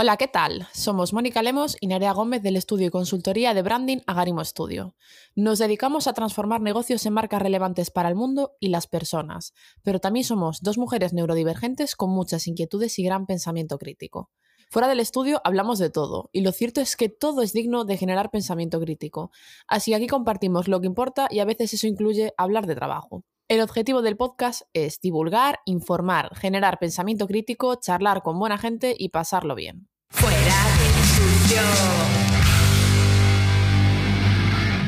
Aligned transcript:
Hola, 0.00 0.16
¿qué 0.16 0.28
tal? 0.28 0.68
Somos 0.72 1.12
Mónica 1.12 1.42
Lemos 1.42 1.76
y 1.80 1.88
Nerea 1.88 2.12
Gómez 2.12 2.40
del 2.40 2.54
estudio 2.54 2.86
y 2.86 2.90
consultoría 2.90 3.52
de 3.52 3.62
branding 3.62 3.98
Agarimo 4.06 4.44
Studio. 4.44 4.94
Nos 5.34 5.58
dedicamos 5.58 6.06
a 6.06 6.12
transformar 6.12 6.60
negocios 6.60 7.04
en 7.04 7.14
marcas 7.14 7.42
relevantes 7.42 7.90
para 7.90 8.08
el 8.08 8.14
mundo 8.14 8.52
y 8.60 8.68
las 8.68 8.86
personas, 8.86 9.54
pero 9.82 9.98
también 9.98 10.22
somos 10.22 10.62
dos 10.62 10.78
mujeres 10.78 11.14
neurodivergentes 11.14 11.96
con 11.96 12.10
muchas 12.10 12.46
inquietudes 12.46 12.96
y 13.00 13.02
gran 13.02 13.26
pensamiento 13.26 13.76
crítico. 13.76 14.30
Fuera 14.70 14.86
del 14.86 15.00
estudio 15.00 15.40
hablamos 15.42 15.80
de 15.80 15.90
todo, 15.90 16.30
y 16.32 16.42
lo 16.42 16.52
cierto 16.52 16.80
es 16.80 16.94
que 16.94 17.08
todo 17.08 17.42
es 17.42 17.52
digno 17.52 17.84
de 17.84 17.96
generar 17.96 18.30
pensamiento 18.30 18.78
crítico. 18.78 19.32
Así 19.66 19.90
que 19.90 19.96
aquí 19.96 20.06
compartimos 20.06 20.68
lo 20.68 20.80
que 20.80 20.86
importa 20.86 21.26
y 21.28 21.40
a 21.40 21.44
veces 21.44 21.74
eso 21.74 21.88
incluye 21.88 22.34
hablar 22.36 22.68
de 22.68 22.76
trabajo. 22.76 23.24
El 23.50 23.62
objetivo 23.62 24.02
del 24.02 24.18
podcast 24.18 24.68
es 24.74 25.00
divulgar, 25.00 25.60
informar, 25.64 26.36
generar 26.36 26.78
pensamiento 26.78 27.26
crítico, 27.26 27.76
charlar 27.76 28.22
con 28.22 28.38
buena 28.38 28.58
gente 28.58 28.94
y 28.98 29.08
pasarlo 29.08 29.54
bien. 29.54 29.88
Fuera 30.10 30.36
del 30.36 30.94
estudio. 31.02 31.62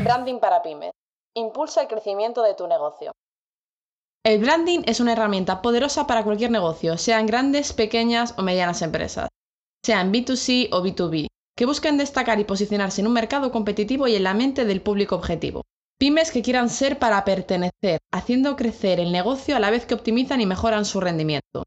Branding 0.04 0.40
para 0.40 0.60
pymes. 0.60 0.92
Impulsa 1.34 1.80
el 1.80 1.88
crecimiento 1.88 2.42
de 2.42 2.52
tu 2.52 2.66
negocio. 2.66 3.12
El 4.26 4.42
branding 4.42 4.80
es 4.84 5.00
una 5.00 5.14
herramienta 5.14 5.62
poderosa 5.62 6.06
para 6.06 6.22
cualquier 6.22 6.50
negocio, 6.50 6.98
sean 6.98 7.24
grandes, 7.24 7.72
pequeñas 7.72 8.34
o 8.36 8.42
medianas 8.42 8.82
empresas, 8.82 9.30
sean 9.82 10.12
B2C 10.12 10.68
o 10.70 10.82
B2B, 10.82 11.28
que 11.56 11.64
busquen 11.64 11.96
destacar 11.96 12.38
y 12.38 12.44
posicionarse 12.44 13.00
en 13.00 13.06
un 13.06 13.14
mercado 13.14 13.50
competitivo 13.52 14.06
y 14.06 14.16
en 14.16 14.24
la 14.24 14.34
mente 14.34 14.66
del 14.66 14.82
público 14.82 15.14
objetivo. 15.14 15.62
Pymes 16.00 16.30
que 16.30 16.40
quieran 16.40 16.70
ser 16.70 16.98
para 16.98 17.26
pertenecer, 17.26 18.00
haciendo 18.10 18.56
crecer 18.56 19.00
el 19.00 19.12
negocio 19.12 19.54
a 19.54 19.60
la 19.60 19.70
vez 19.70 19.84
que 19.84 19.92
optimizan 19.92 20.40
y 20.40 20.46
mejoran 20.46 20.86
su 20.86 20.98
rendimiento. 20.98 21.64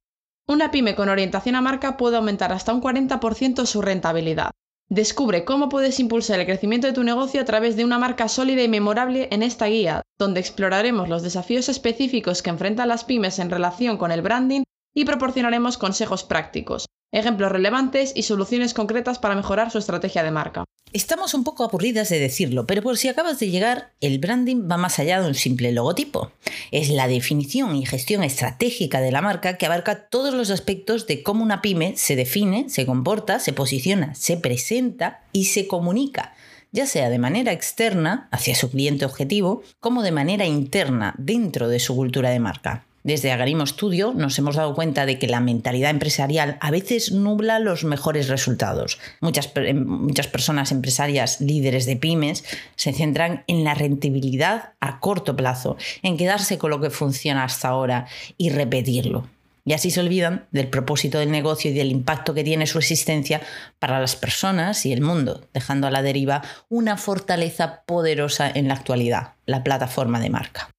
Una 0.48 0.72
pyme 0.72 0.96
con 0.96 1.08
orientación 1.10 1.54
a 1.54 1.62
marca 1.62 1.98
puede 1.98 2.18
aumentar 2.18 2.52
hasta 2.52 2.74
un 2.74 2.82
40% 2.82 3.68
su 3.68 3.84
rentabilidad. 3.84 4.50
Descubre 4.90 5.46
cómo 5.46 5.70
puedes 5.70 6.00
impulsar 6.00 6.40
el 6.40 6.48
crecimiento 6.48 6.88
de 6.88 6.94
tu 6.94 7.04
negocio 7.04 7.42
a 7.42 7.46
través 7.46 7.76
de 7.76 7.86
una 7.86 8.00
marca 8.00 8.28
sólida 8.28 8.64
y 8.64 8.68
memorable 8.68 9.28
en 9.32 9.44
esta 9.44 9.68
guía, 9.68 10.02
donde 10.18 10.40
exploraremos 10.40 11.10
los 11.10 11.22
desafíos 11.22 11.70
específicos 11.70 12.42
que 12.42 12.50
enfrentan 12.50 12.88
las 12.88 13.04
pymes 13.04 13.38
en 13.38 13.52
relación 13.52 14.00
con 14.00 14.12
el 14.12 14.24
branding 14.24 14.64
y 14.96 15.06
proporcionaremos 15.06 15.78
consejos 15.78 16.24
prácticos, 16.24 16.88
ejemplos 17.12 17.52
relevantes 17.52 18.14
y 18.16 18.24
soluciones 18.24 18.74
concretas 18.74 19.20
para 19.20 19.36
mejorar 19.36 19.70
su 19.70 19.78
estrategia 19.78 20.24
de 20.24 20.32
marca. 20.32 20.66
Estamos 20.94 21.34
un 21.34 21.44
poco 21.44 21.64
aburridas 21.64 22.10
de 22.10 22.20
decirlo, 22.20 22.68
pero 22.68 22.84
por 22.84 22.98
si 22.98 23.08
acabas 23.08 23.40
de 23.40 23.50
llegar, 23.50 23.94
el 24.00 24.20
branding 24.20 24.70
va 24.70 24.78
más 24.78 25.00
allá 25.00 25.20
de 25.20 25.28
un 25.28 25.34
simple 25.34 25.72
logotipo. 25.72 26.32
Es 26.70 26.90
la 26.90 27.08
definición 27.08 27.76
y 27.76 27.88
gestión 27.88 28.24
estratégica 28.24 29.02
de 29.02 29.12
la 29.12 29.24
marca 29.24 29.58
que 29.58 29.66
abarca 29.66 30.08
todos 30.10 30.36
los 30.36 30.52
aspectos 30.52 31.08
de 31.08 31.24
cómo 31.24 31.44
una 31.44 31.64
pyme 31.64 31.98
se 31.98 32.16
define, 32.16 32.70
se 32.70 32.86
comporta, 32.86 33.40
se 33.40 33.54
posiciona, 33.54 34.14
se 34.14 34.38
presenta 34.38 35.24
y 35.32 35.46
se 35.46 35.68
comunica 35.68 36.36
ya 36.76 36.88
sea 36.88 37.12
de 37.12 37.20
manera 37.20 37.52
externa 37.52 38.28
hacia 38.32 38.56
su 38.56 38.72
cliente 38.72 39.06
objetivo, 39.06 39.62
como 39.80 40.02
de 40.02 40.12
manera 40.12 40.48
interna 40.48 41.14
dentro 41.20 41.68
de 41.68 41.80
su 41.80 41.96
cultura 41.96 42.32
de 42.32 42.40
marca. 42.40 42.88
Desde 43.04 43.34
Agarimo 43.34 43.66
Studio 43.66 44.14
nos 44.16 44.40
hemos 44.40 44.56
dado 44.56 44.74
cuenta 44.74 45.06
de 45.06 45.20
que 45.20 45.28
la 45.28 45.42
mentalidad 45.42 45.90
empresarial 45.90 46.58
a 46.62 46.72
veces 46.72 47.12
nubla 47.12 47.60
los 47.60 47.84
mejores 47.84 48.30
resultados. 48.30 48.98
Muchas, 49.20 49.52
em, 49.56 49.86
muchas 49.86 50.28
personas 50.28 50.72
empresarias 50.72 51.42
líderes 51.42 51.86
de 51.86 51.98
pymes 51.98 52.46
se 52.78 52.94
centran 52.94 53.44
en 53.48 53.66
la 53.66 53.74
rentabilidad 53.74 54.72
a 54.80 55.02
corto 55.02 55.36
plazo, 55.36 55.76
en 56.02 56.16
quedarse 56.16 56.58
con 56.58 56.70
lo 56.70 56.80
que 56.80 56.90
funciona 56.90 57.44
hasta 57.44 57.68
ahora 57.68 58.08
y 58.38 58.52
repetirlo. 58.52 59.28
Y 59.66 59.74
así 59.74 59.92
se 59.92 60.00
olvidan 60.00 60.46
del 60.52 60.68
propósito 60.68 61.20
del 61.20 61.32
negocio 61.32 61.72
y 61.72 61.74
del 61.74 61.92
impacto 61.92 62.34
que 62.34 62.44
tiene 62.44 62.68
su 62.68 62.80
existencia 62.80 63.42
para 63.80 64.00
las 64.00 64.16
personas 64.16 64.86
y 64.86 64.94
el 64.94 65.02
mundo, 65.02 65.42
dejando 65.54 65.88
a 65.88 65.92
la 65.92 66.02
deriva 66.02 66.42
una 66.70 66.98
fortaleza 66.98 67.84
poderosa 67.86 68.50
en 68.50 68.68
la 68.70 68.74
actualidad, 68.76 69.34
la 69.46 69.64
plataforma 69.64 70.20
de 70.20 70.30
marca. 70.30 70.73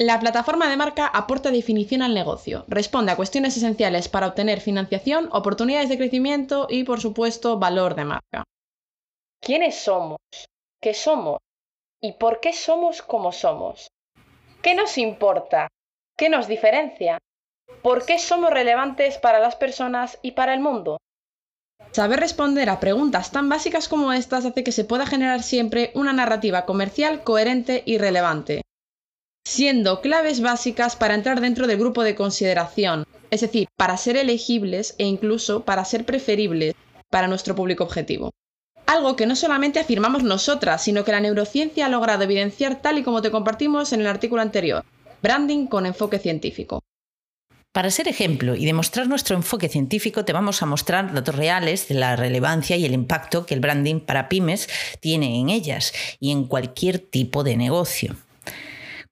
La 0.00 0.20
plataforma 0.20 0.70
de 0.70 0.76
marca 0.76 1.08
aporta 1.08 1.50
definición 1.50 2.02
al 2.02 2.14
negocio, 2.14 2.64
responde 2.68 3.10
a 3.10 3.16
cuestiones 3.16 3.56
esenciales 3.56 4.08
para 4.08 4.28
obtener 4.28 4.60
financiación, 4.60 5.28
oportunidades 5.32 5.88
de 5.88 5.98
crecimiento 5.98 6.68
y, 6.70 6.84
por 6.84 7.00
supuesto, 7.00 7.58
valor 7.58 7.96
de 7.96 8.04
marca. 8.04 8.44
¿Quiénes 9.40 9.74
somos? 9.74 10.20
¿Qué 10.80 10.94
somos? 10.94 11.38
¿Y 12.00 12.12
por 12.12 12.38
qué 12.38 12.52
somos 12.52 13.02
como 13.02 13.32
somos? 13.32 13.88
¿Qué 14.62 14.76
nos 14.76 14.98
importa? 14.98 15.66
¿Qué 16.16 16.28
nos 16.28 16.46
diferencia? 16.46 17.18
¿Por 17.82 18.06
qué 18.06 18.20
somos 18.20 18.50
relevantes 18.50 19.18
para 19.18 19.40
las 19.40 19.56
personas 19.56 20.20
y 20.22 20.30
para 20.30 20.54
el 20.54 20.60
mundo? 20.60 20.98
Saber 21.90 22.20
responder 22.20 22.70
a 22.70 22.78
preguntas 22.78 23.32
tan 23.32 23.48
básicas 23.48 23.88
como 23.88 24.12
estas 24.12 24.44
hace 24.44 24.62
que 24.62 24.70
se 24.70 24.84
pueda 24.84 25.06
generar 25.06 25.42
siempre 25.42 25.90
una 25.96 26.12
narrativa 26.12 26.66
comercial 26.66 27.24
coherente 27.24 27.82
y 27.84 27.98
relevante, 27.98 28.62
siendo 29.48 30.02
claves 30.02 30.42
básicas 30.42 30.94
para 30.94 31.14
entrar 31.14 31.40
dentro 31.40 31.66
del 31.66 31.78
grupo 31.78 32.02
de 32.02 32.14
consideración, 32.14 33.06
es 33.30 33.40
decir, 33.40 33.66
para 33.76 33.96
ser 33.96 34.18
elegibles 34.18 34.94
e 34.98 35.04
incluso 35.04 35.64
para 35.64 35.86
ser 35.86 36.04
preferibles 36.04 36.74
para 37.08 37.28
nuestro 37.28 37.54
público 37.54 37.82
objetivo. 37.82 38.30
Algo 38.84 39.16
que 39.16 39.24
no 39.24 39.34
solamente 39.36 39.80
afirmamos 39.80 40.22
nosotras, 40.22 40.82
sino 40.82 41.02
que 41.02 41.12
la 41.12 41.20
neurociencia 41.20 41.86
ha 41.86 41.88
logrado 41.88 42.24
evidenciar 42.24 42.82
tal 42.82 42.98
y 42.98 43.02
como 43.02 43.22
te 43.22 43.30
compartimos 43.30 43.92
en 43.94 44.00
el 44.00 44.06
artículo 44.06 44.42
anterior, 44.42 44.84
branding 45.22 45.66
con 45.66 45.86
enfoque 45.86 46.18
científico. 46.18 46.82
Para 47.72 47.90
ser 47.90 48.06
ejemplo 48.06 48.54
y 48.54 48.66
demostrar 48.66 49.08
nuestro 49.08 49.34
enfoque 49.34 49.70
científico, 49.70 50.26
te 50.26 50.34
vamos 50.34 50.62
a 50.62 50.66
mostrar 50.66 51.14
datos 51.14 51.34
reales 51.34 51.88
de 51.88 51.94
la 51.94 52.16
relevancia 52.16 52.76
y 52.76 52.84
el 52.84 52.92
impacto 52.92 53.46
que 53.46 53.54
el 53.54 53.60
branding 53.60 54.00
para 54.00 54.28
pymes 54.28 54.68
tiene 55.00 55.40
en 55.40 55.48
ellas 55.48 55.94
y 56.20 56.32
en 56.32 56.44
cualquier 56.44 56.98
tipo 56.98 57.44
de 57.44 57.56
negocio. 57.56 58.16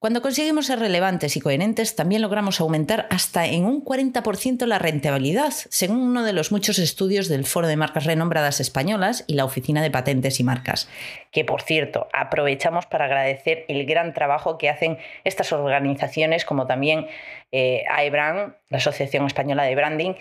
Cuando 0.06 0.22
conseguimos 0.22 0.66
ser 0.66 0.78
relevantes 0.78 1.36
y 1.36 1.40
coherentes, 1.40 1.96
también 1.96 2.22
logramos 2.22 2.60
aumentar 2.60 3.08
hasta 3.10 3.44
en 3.44 3.64
un 3.64 3.84
40% 3.84 4.64
la 4.64 4.78
rentabilidad, 4.78 5.52
según 5.52 5.98
uno 5.98 6.22
de 6.22 6.32
los 6.32 6.52
muchos 6.52 6.78
estudios 6.78 7.26
del 7.26 7.44
Foro 7.44 7.66
de 7.66 7.76
Marcas 7.76 8.04
Renombradas 8.04 8.60
Españolas 8.60 9.24
y 9.26 9.34
la 9.34 9.44
Oficina 9.44 9.82
de 9.82 9.90
Patentes 9.90 10.38
y 10.38 10.44
Marcas. 10.44 10.88
Que, 11.32 11.44
por 11.44 11.60
cierto, 11.60 12.06
aprovechamos 12.12 12.86
para 12.86 13.06
agradecer 13.06 13.64
el 13.66 13.84
gran 13.84 14.14
trabajo 14.14 14.58
que 14.58 14.68
hacen 14.68 14.96
estas 15.24 15.50
organizaciones, 15.52 16.44
como 16.44 16.68
también 16.68 17.08
eh, 17.50 17.82
AEBRAN, 17.90 18.54
la 18.68 18.78
Asociación 18.78 19.26
Española 19.26 19.64
de 19.64 19.74
Branding, 19.74 20.14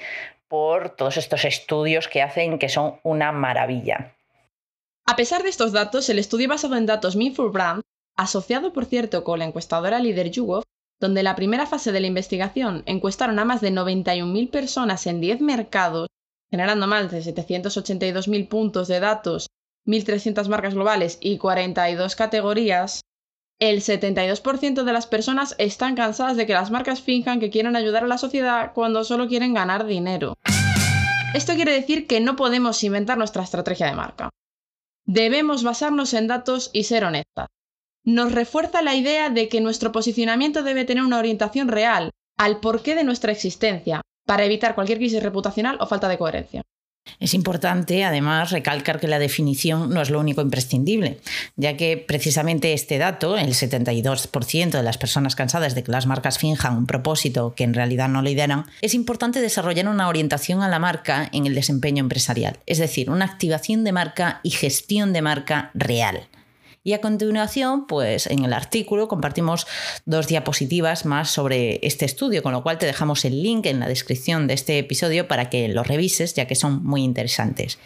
por 0.47 0.95
todos 0.95 1.17
estos 1.17 1.45
estudios 1.45 2.07
que 2.07 2.23
hacen 2.23 2.57
que 2.57 2.69
son 2.69 2.99
una 3.03 3.31
maravilla. 3.31 4.15
A 5.05 5.15
pesar 5.15 5.43
de 5.43 5.49
estos 5.49 5.73
datos, 5.73 6.09
el 6.09 6.17
estudio 6.17 6.49
basado 6.49 6.75
en 6.75 6.87
datos 6.87 7.15
Meanful 7.15 7.51
Brand 7.51 7.83
asociado 8.15 8.73
por 8.73 8.85
cierto 8.85 9.23
con 9.23 9.39
la 9.39 9.45
encuestadora 9.45 9.99
líder 9.99 10.31
YouGov, 10.31 10.63
donde 10.99 11.21
en 11.21 11.25
la 11.25 11.35
primera 11.35 11.65
fase 11.65 11.91
de 11.91 11.99
la 11.99 12.07
investigación 12.07 12.83
encuestaron 12.85 13.37
a 13.39 13.45
más 13.45 13.61
de 13.61 13.71
91.000 13.71 14.49
personas 14.49 15.05
en 15.07 15.19
10 15.21 15.41
mercados, 15.41 16.07
generando 16.49 16.87
más 16.87 17.11
de 17.11 17.19
782.000 17.19 18.47
puntos 18.47 18.87
de 18.87 18.99
datos, 18.99 19.47
1.300 19.85 20.47
marcas 20.47 20.73
globales 20.73 21.17
y 21.19 21.37
42 21.37 22.15
categorías, 22.15 23.01
el 23.59 23.81
72% 23.81 24.83
de 24.83 24.93
las 24.93 25.07
personas 25.07 25.55
están 25.57 25.95
cansadas 25.95 26.35
de 26.35 26.45
que 26.45 26.53
las 26.53 26.71
marcas 26.71 27.01
finjan 27.01 27.39
que 27.39 27.49
quieren 27.49 27.75
ayudar 27.75 28.03
a 28.03 28.07
la 28.07 28.17
sociedad 28.17 28.73
cuando 28.73 29.03
solo 29.03 29.27
quieren 29.27 29.53
ganar 29.53 29.85
dinero. 29.85 30.35
Esto 31.33 31.53
quiere 31.55 31.73
decir 31.73 32.07
que 32.07 32.19
no 32.19 32.35
podemos 32.35 32.83
inventar 32.83 33.17
nuestra 33.17 33.43
estrategia 33.43 33.87
de 33.87 33.95
marca. 33.95 34.29
Debemos 35.05 35.63
basarnos 35.63 36.13
en 36.13 36.27
datos 36.27 36.69
y 36.73 36.83
ser 36.83 37.03
honestas 37.03 37.47
nos 38.05 38.31
refuerza 38.31 38.81
la 38.81 38.95
idea 38.95 39.29
de 39.29 39.49
que 39.49 39.61
nuestro 39.61 39.91
posicionamiento 39.91 40.63
debe 40.63 40.85
tener 40.85 41.03
una 41.03 41.19
orientación 41.19 41.67
real 41.67 42.11
al 42.37 42.59
porqué 42.59 42.95
de 42.95 43.03
nuestra 43.03 43.31
existencia, 43.31 44.01
para 44.25 44.45
evitar 44.45 44.75
cualquier 44.75 44.97
crisis 44.97 45.23
reputacional 45.23 45.77
o 45.79 45.87
falta 45.87 46.07
de 46.07 46.17
coherencia. 46.17 46.61
Es 47.19 47.35
importante, 47.35 48.03
además, 48.03 48.51
recalcar 48.51 48.99
que 48.99 49.07
la 49.07 49.19
definición 49.19 49.91
no 49.91 50.01
es 50.01 50.09
lo 50.09 50.19
único 50.19 50.41
imprescindible, 50.41 51.19
ya 51.55 51.77
que 51.77 51.97
precisamente 51.97 52.73
este 52.73 52.97
dato, 52.97 53.37
el 53.37 53.53
72% 53.53 54.71
de 54.71 54.83
las 54.83 54.97
personas 54.97 55.35
cansadas 55.35 55.75
de 55.75 55.83
que 55.83 55.91
las 55.91 56.07
marcas 56.07 56.39
finjan 56.39 56.75
un 56.75 56.87
propósito 56.87 57.53
que 57.55 57.63
en 57.63 57.75
realidad 57.75 58.09
no 58.09 58.23
lideran, 58.23 58.65
es 58.81 58.95
importante 58.95 59.39
desarrollar 59.39 59.87
una 59.87 60.09
orientación 60.09 60.63
a 60.63 60.67
la 60.67 60.79
marca 60.79 61.29
en 61.31 61.45
el 61.45 61.53
desempeño 61.53 62.01
empresarial, 62.01 62.57
es 62.65 62.79
decir, 62.79 63.11
una 63.11 63.25
activación 63.25 63.83
de 63.83 63.91
marca 63.91 64.39
y 64.41 64.49
gestión 64.49 65.13
de 65.13 65.21
marca 65.21 65.69
real. 65.75 66.27
Y 66.85 66.93
a 66.93 67.01
continuación, 67.01 67.87
pues 67.87 68.27
en 68.27 68.45
el 68.45 68.53
artículo 68.53 69.07
compartimos 69.07 69.65
dos 70.05 70.27
diapositivas 70.27 71.03
más 71.03 71.31
sobre 71.31 71.79
este 71.81 72.05
estudio, 72.05 72.43
con 72.43 72.53
lo 72.53 72.61
cual 72.61 72.77
te 72.77 72.85
dejamos 72.85 73.25
el 73.25 73.41
link 73.41 73.65
en 73.65 73.79
la 73.79 73.87
descripción 73.87 74.45
de 74.45 74.53
este 74.53 74.77
episodio 74.77 75.27
para 75.27 75.49
que 75.49 75.67
lo 75.67 75.83
revises, 75.83 76.35
ya 76.35 76.45
que 76.45 76.53
son 76.53 76.85
muy 76.85 77.01
interesantes. 77.01 77.79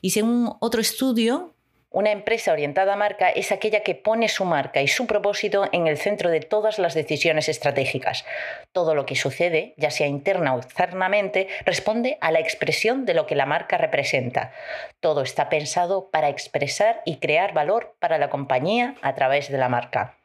Y 0.00 0.10
según 0.10 0.54
otro 0.60 0.80
estudio 0.80 1.55
Una 1.96 2.12
empresa 2.12 2.52
orientada 2.52 2.92
a 2.92 2.96
marca 2.96 3.30
es 3.30 3.52
aquella 3.52 3.80
que 3.80 3.94
pone 3.94 4.28
su 4.28 4.44
marca 4.44 4.82
y 4.82 4.86
su 4.86 5.06
propósito 5.06 5.66
en 5.72 5.86
el 5.86 5.96
centro 5.96 6.28
de 6.28 6.40
todas 6.40 6.78
las 6.78 6.92
decisiones 6.92 7.48
estratégicas. 7.48 8.26
Todo 8.72 8.94
lo 8.94 9.06
que 9.06 9.16
sucede, 9.16 9.72
ya 9.78 9.90
sea 9.90 10.06
interna 10.06 10.54
o 10.54 10.58
externamente, 10.58 11.48
responde 11.64 12.18
a 12.20 12.32
la 12.32 12.40
expresión 12.40 13.06
de 13.06 13.14
lo 13.14 13.24
que 13.24 13.34
la 13.34 13.46
marca 13.46 13.78
representa. 13.78 14.52
Todo 15.00 15.22
está 15.22 15.48
pensado 15.48 16.10
para 16.10 16.28
expresar 16.28 17.00
y 17.06 17.16
crear 17.16 17.54
valor 17.54 17.96
para 17.98 18.18
la 18.18 18.28
compañía 18.28 18.96
a 19.00 19.14
través 19.14 19.50
de 19.50 19.56
la 19.56 19.70
marca. 19.70 20.18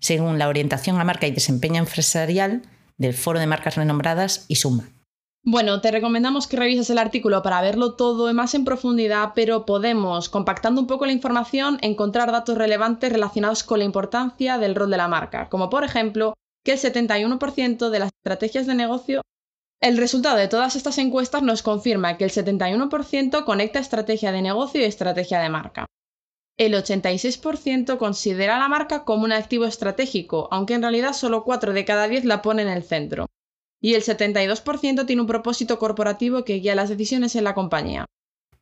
Según 0.00 0.40
la 0.40 0.48
orientación 0.48 0.98
a 0.98 1.04
marca 1.04 1.28
y 1.28 1.30
desempeño 1.30 1.78
empresarial 1.78 2.62
del 2.96 3.14
Foro 3.14 3.38
de 3.38 3.46
Marcas 3.46 3.76
Renombradas 3.76 4.44
y 4.48 4.56
Suma. 4.56 4.88
Bueno, 5.42 5.80
te 5.80 5.90
recomendamos 5.90 6.46
que 6.46 6.58
revises 6.58 6.90
el 6.90 6.98
artículo 6.98 7.42
para 7.42 7.62
verlo 7.62 7.94
todo 7.94 8.32
más 8.34 8.54
en 8.54 8.66
profundidad, 8.66 9.32
pero 9.34 9.64
podemos, 9.64 10.28
compactando 10.28 10.82
un 10.82 10.86
poco 10.86 11.06
la 11.06 11.12
información, 11.12 11.78
encontrar 11.80 12.30
datos 12.30 12.58
relevantes 12.58 13.10
relacionados 13.10 13.64
con 13.64 13.78
la 13.78 13.86
importancia 13.86 14.58
del 14.58 14.74
rol 14.74 14.90
de 14.90 14.98
la 14.98 15.08
marca, 15.08 15.48
como 15.48 15.70
por 15.70 15.82
ejemplo 15.82 16.34
que 16.62 16.72
el 16.72 16.78
71% 16.78 17.88
de 17.88 17.98
las 17.98 18.10
estrategias 18.12 18.66
de 18.66 18.74
negocio 18.74 19.22
el 19.80 19.96
resultado 19.96 20.36
de 20.36 20.46
todas 20.46 20.76
estas 20.76 20.98
encuestas 20.98 21.42
nos 21.42 21.62
confirma 21.62 22.18
que 22.18 22.24
el 22.24 22.30
71% 22.30 23.44
conecta 23.46 23.78
estrategia 23.78 24.30
de 24.32 24.42
negocio 24.42 24.82
y 24.82 24.84
estrategia 24.84 25.40
de 25.40 25.48
marca. 25.48 25.86
El 26.58 26.74
86% 26.74 27.96
considera 27.96 28.58
la 28.58 28.68
marca 28.68 29.04
como 29.06 29.24
un 29.24 29.32
activo 29.32 29.64
estratégico, 29.64 30.48
aunque 30.50 30.74
en 30.74 30.82
realidad 30.82 31.14
solo 31.14 31.44
4 31.44 31.72
de 31.72 31.86
cada 31.86 32.08
10 32.08 32.26
la 32.26 32.42
ponen 32.42 32.68
en 32.68 32.76
el 32.76 32.82
centro 32.82 33.26
y 33.80 33.94
el 33.94 34.02
72% 34.02 35.06
tiene 35.06 35.22
un 35.22 35.28
propósito 35.28 35.78
corporativo 35.78 36.44
que 36.44 36.54
guía 36.54 36.74
las 36.74 36.88
decisiones 36.88 37.34
en 37.36 37.44
la 37.44 37.54
compañía. 37.54 38.06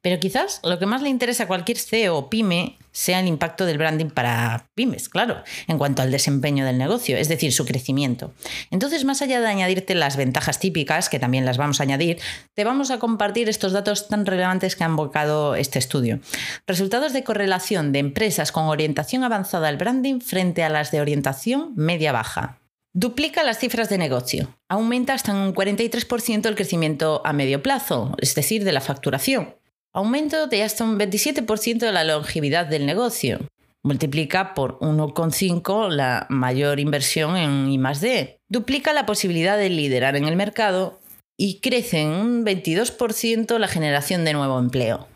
Pero 0.01 0.21
quizás 0.21 0.61
lo 0.63 0.79
que 0.79 0.87
más 0.87 1.03
le 1.03 1.09
interesa 1.09 1.45
a 1.45 1.49
cualquier 1.49 1.77
CEO 1.77 2.17
o 2.17 2.31
pyme 2.31 2.79
sea 2.93 3.19
el 3.19 3.27
impacto 3.27 3.67
del 3.67 3.79
branding 3.79 4.11
para 4.11 4.67
pymes, 4.75 5.09
claro, 5.09 5.43
en 5.67 5.77
cuanto 5.77 6.03
al 6.03 6.13
desempeño 6.13 6.65
del 6.65 6.79
negocio, 6.79 7.17
es 7.17 7.29
decir, 7.29 7.53
su 7.53 7.67
crecimiento. 7.67 8.33
Entonces, 8.71 9.05
más 9.05 9.23
allá 9.23 9.41
de 9.41 9.49
añadirte 9.49 9.97
las 9.97 10.17
ventajas 10.17 10.61
típicas, 10.61 11.09
que 11.09 11.19
también 11.19 11.45
las 11.45 11.59
vamos 11.59 11.81
a 11.81 11.83
añadir, 11.83 12.19
te 12.55 12.65
vamos 12.65 12.93
a 12.93 12.99
compartir 13.01 13.49
estos 13.49 13.73
datos 13.73 14.09
tan 14.09 14.25
relevantes 14.25 14.77
que 14.77 14.85
ha 14.85 14.89
invocado 14.89 15.57
este 15.57 15.81
estudio. 15.81 16.21
Resultados 16.67 17.13
de 17.13 17.25
correlación 17.25 17.91
de 17.91 17.99
empresas 17.99 18.53
con 18.53 18.67
orientación 18.67 19.25
avanzada 19.25 19.69
al 19.69 19.79
branding 19.79 20.21
frente 20.21 20.63
a 20.63 20.69
las 20.69 20.93
de 20.93 21.01
orientación 21.01 21.73
media-baja. 21.75 22.61
Duplica 22.95 23.43
las 23.43 23.59
cifras 23.59 23.91
de 23.91 23.99
negocio. 23.99 24.57
Aumenta 24.69 25.13
hasta 25.13 25.35
un 25.35 25.55
43% 25.55 26.47
el 26.47 26.55
crecimiento 26.55 27.21
a 27.25 27.33
medio 27.33 27.63
plazo, 27.63 28.15
es 28.19 28.35
decir, 28.35 28.65
de 28.65 28.73
la 28.73 28.81
facturación. 28.81 29.55
Aumento 29.93 30.47
de 30.47 30.63
hasta 30.63 30.85
un 30.85 30.99
27% 30.99 31.79
de 31.79 31.93
la 31.93 32.05
longevidad 32.05 32.67
del 32.67 32.87
negocio. 32.87 33.41
Multiplica 33.85 34.55
por 34.55 34.79
1,5 34.81 35.91
la 35.91 36.27
mayor 36.31 36.81
inversión 36.81 37.37
en 37.37 37.71
I+D. 37.71 38.41
Duplica 38.49 38.93
la 38.93 39.07
posibilidad 39.07 39.59
de 39.59 39.69
liderar 39.69 40.17
en 40.17 40.27
el 40.27 40.37
mercado 40.37 41.01
y 41.37 41.61
crece 41.61 42.01
en 42.01 42.09
un 42.09 42.45
22% 42.45 43.59
la 43.59 43.69
generación 43.69 44.25
de 44.25 44.33
nuevo 44.33 44.59
empleo. 44.59 45.09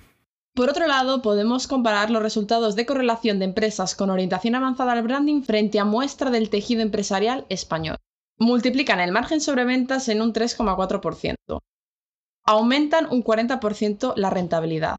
Por 0.55 0.69
otro 0.69 0.87
lado, 0.87 1.23
podemos 1.23 1.67
comparar 1.67 2.11
los 2.11 2.23
resultados 2.23 2.77
de 2.77 2.85
correlación 2.85 3.39
de 3.39 3.47
empresas 3.47 3.95
con 3.95 4.11
orientación 4.11 4.55
avanzada 4.55 4.93
al 4.93 5.03
branding 5.03 5.43
frente 5.43 5.81
a 5.81 5.87
muestra 5.87 6.31
del 6.31 6.51
tejido 6.51 6.83
empresarial 6.83 7.47
español. 7.49 7.97
Multiplican 8.39 9.01
el 9.01 9.13
margen 9.13 9.41
sobre 9.41 9.65
ventas 9.65 10.09
en 10.09 10.21
un 10.21 10.35
3,4%. 10.35 11.61
Aumentan 12.45 13.07
un 13.11 13.25
40% 13.25 14.13
la 14.17 14.29
rentabilidad. 14.29 14.97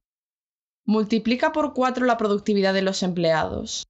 Multiplica 0.85 1.51
por 1.51 1.73
4 1.73 2.05
la 2.05 2.17
productividad 2.17 2.73
de 2.73 2.81
los 2.81 3.03
empleados. 3.03 3.85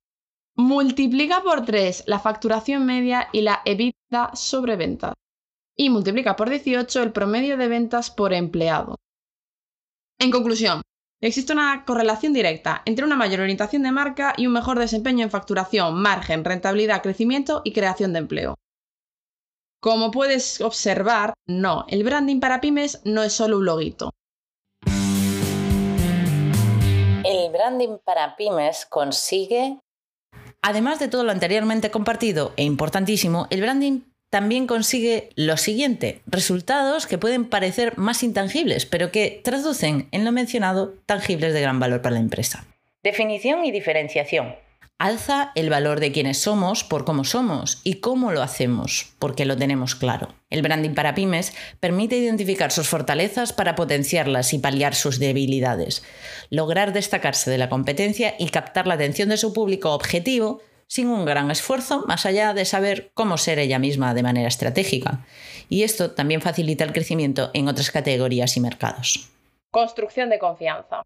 Multiplica 0.56 1.44
por 1.44 1.64
3 1.66 2.04
la 2.08 2.20
facturación 2.20 2.86
media 2.86 3.30
y 3.32 3.42
la 3.42 3.62
EBITDA 3.64 4.36
sobre 4.36 4.76
ventas. 4.76 5.14
Y 5.78 5.90
multiplica 5.90 6.36
por 6.36 6.50
18 6.50 7.02
el 7.04 7.14
promedio 7.14 7.56
de 7.56 7.68
ventas 7.70 8.12
por 8.12 8.34
empleado. 8.34 8.98
En 10.20 10.30
conclusión, 10.30 10.82
Existe 11.24 11.54
una 11.54 11.86
correlación 11.86 12.34
directa 12.34 12.82
entre 12.84 13.06
una 13.06 13.16
mayor 13.16 13.40
orientación 13.40 13.84
de 13.84 13.94
marca 13.94 14.34
y 14.36 14.46
un 14.46 14.52
mejor 14.52 14.78
desempeño 14.78 15.24
en 15.24 15.32
facturación, 15.32 15.96
margen, 15.96 16.44
rentabilidad, 16.44 17.02
crecimiento 17.02 17.62
y 17.64 17.72
creación 17.72 18.12
de 18.12 18.20
empleo. 18.20 18.56
Como 19.82 20.12
puedes 20.12 20.60
observar, 20.60 21.34
no, 21.48 21.86
el 21.88 22.04
branding 22.04 22.42
para 22.42 22.60
pymes 22.60 23.00
no 23.06 23.24
es 23.24 23.32
solo 23.32 23.60
un 23.60 23.66
loguito. 23.66 24.10
El 27.24 27.52
branding 27.54 28.00
para 28.04 28.36
pymes 28.36 28.86
consigue... 28.86 29.80
Además 30.62 31.00
de 31.00 31.08
todo 31.08 31.24
lo 31.24 31.32
anteriormente 31.32 31.90
compartido 31.90 32.52
e 32.58 32.64
importantísimo, 32.64 33.48
el 33.50 33.62
branding 33.62 34.02
también 34.34 34.66
consigue 34.66 35.30
lo 35.36 35.58
siguiente, 35.58 36.24
resultados 36.26 37.06
que 37.06 37.20
pueden 37.20 37.46
parecer 37.46 37.96
más 38.00 38.24
intangibles, 38.24 38.88
pero 38.88 39.12
que 39.12 39.40
traducen 39.44 40.08
en 40.12 40.26
lo 40.26 40.32
mencionado 40.32 40.96
tangibles 41.06 41.54
de 41.54 41.62
gran 41.62 41.80
valor 41.80 42.02
para 42.02 42.16
la 42.16 42.22
empresa. 42.22 42.66
Definición 43.04 43.64
y 43.64 43.70
diferenciación. 43.70 44.56
Alza 44.98 45.52
el 45.54 45.70
valor 45.70 46.00
de 46.00 46.12
quienes 46.12 46.40
somos 46.40 46.84
por 46.84 47.06
cómo 47.06 47.26
somos 47.26 47.80
y 47.84 47.96
cómo 48.00 48.32
lo 48.32 48.42
hacemos, 48.42 49.14
porque 49.20 49.46
lo 49.46 49.56
tenemos 49.56 49.94
claro. 49.94 50.34
El 50.50 50.64
branding 50.64 50.96
para 50.96 51.14
pymes 51.14 51.54
permite 51.80 52.18
identificar 52.18 52.72
sus 52.72 52.90
fortalezas 52.90 53.54
para 53.54 53.76
potenciarlas 53.76 54.52
y 54.56 54.58
paliar 54.58 54.96
sus 54.96 55.20
debilidades, 55.20 56.04
lograr 56.50 56.92
destacarse 56.92 57.52
de 57.52 57.60
la 57.60 57.70
competencia 57.70 58.34
y 58.40 58.50
captar 58.50 58.88
la 58.88 58.96
atención 58.96 59.30
de 59.30 59.38
su 59.38 59.54
público 59.54 59.92
objetivo 59.92 60.64
sin 60.94 61.08
un 61.08 61.26
gran 61.26 61.50
esfuerzo, 61.50 62.06
más 62.08 62.28
allá 62.28 62.54
de 62.54 62.66
saber 62.66 63.10
cómo 63.16 63.40
ser 63.40 63.58
ella 63.58 63.80
misma 63.80 64.14
de 64.14 64.22
manera 64.22 64.48
estratégica. 64.48 65.26
Y 65.68 65.82
esto 65.82 66.12
también 66.12 66.40
facilita 66.40 66.84
el 66.84 66.94
crecimiento 66.94 67.50
en 67.56 67.68
otras 67.68 67.90
categorías 67.90 68.56
y 68.58 68.60
mercados. 68.60 69.32
Construcción 69.72 70.30
de 70.30 70.38
confianza. 70.38 71.02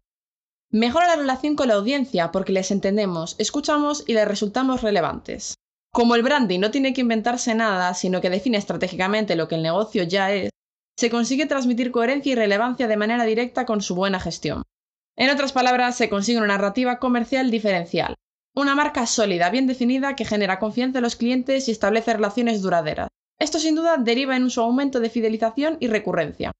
Mejora 0.70 1.06
la 1.06 1.16
relación 1.16 1.56
con 1.56 1.68
la 1.68 1.74
audiencia 1.76 2.30
porque 2.32 2.52
les 2.52 2.70
entendemos, 2.70 3.34
escuchamos 3.38 4.04
y 4.06 4.12
les 4.12 4.28
resultamos 4.28 4.82
relevantes. 4.82 5.54
Como 5.90 6.16
el 6.16 6.22
branding 6.22 6.60
no 6.60 6.70
tiene 6.70 6.92
que 6.92 7.00
inventarse 7.00 7.54
nada, 7.54 7.94
sino 7.94 8.20
que 8.20 8.28
define 8.28 8.58
estratégicamente 8.58 9.36
lo 9.36 9.48
que 9.48 9.54
el 9.54 9.62
negocio 9.62 10.02
ya 10.02 10.34
es, 10.34 10.50
se 10.98 11.08
consigue 11.08 11.46
transmitir 11.46 11.92
coherencia 11.92 12.32
y 12.32 12.34
relevancia 12.34 12.88
de 12.88 12.96
manera 12.98 13.24
directa 13.24 13.64
con 13.64 13.80
su 13.80 13.94
buena 13.94 14.20
gestión. 14.20 14.64
En 15.16 15.30
otras 15.30 15.52
palabras, 15.52 15.96
se 15.96 16.10
consigue 16.10 16.36
una 16.36 16.48
narrativa 16.48 16.98
comercial 16.98 17.50
diferencial, 17.50 18.16
una 18.60 18.74
marca 18.74 19.06
sólida, 19.06 19.50
bien 19.50 19.66
definida, 19.66 20.16
que 20.16 20.24
genera 20.24 20.58
confianza 20.58 20.98
en 20.98 21.04
los 21.04 21.16
clientes 21.16 21.68
y 21.68 21.70
establece 21.70 22.12
relaciones 22.12 22.60
duraderas. 22.60 23.08
Esto 23.38 23.58
sin 23.58 23.76
duda 23.76 23.96
deriva 23.98 24.36
en 24.36 24.50
su 24.50 24.60
aumento 24.60 24.98
de 25.00 25.10
fidelización 25.10 25.76
y 25.80 25.86
recurrencia. 25.86 26.52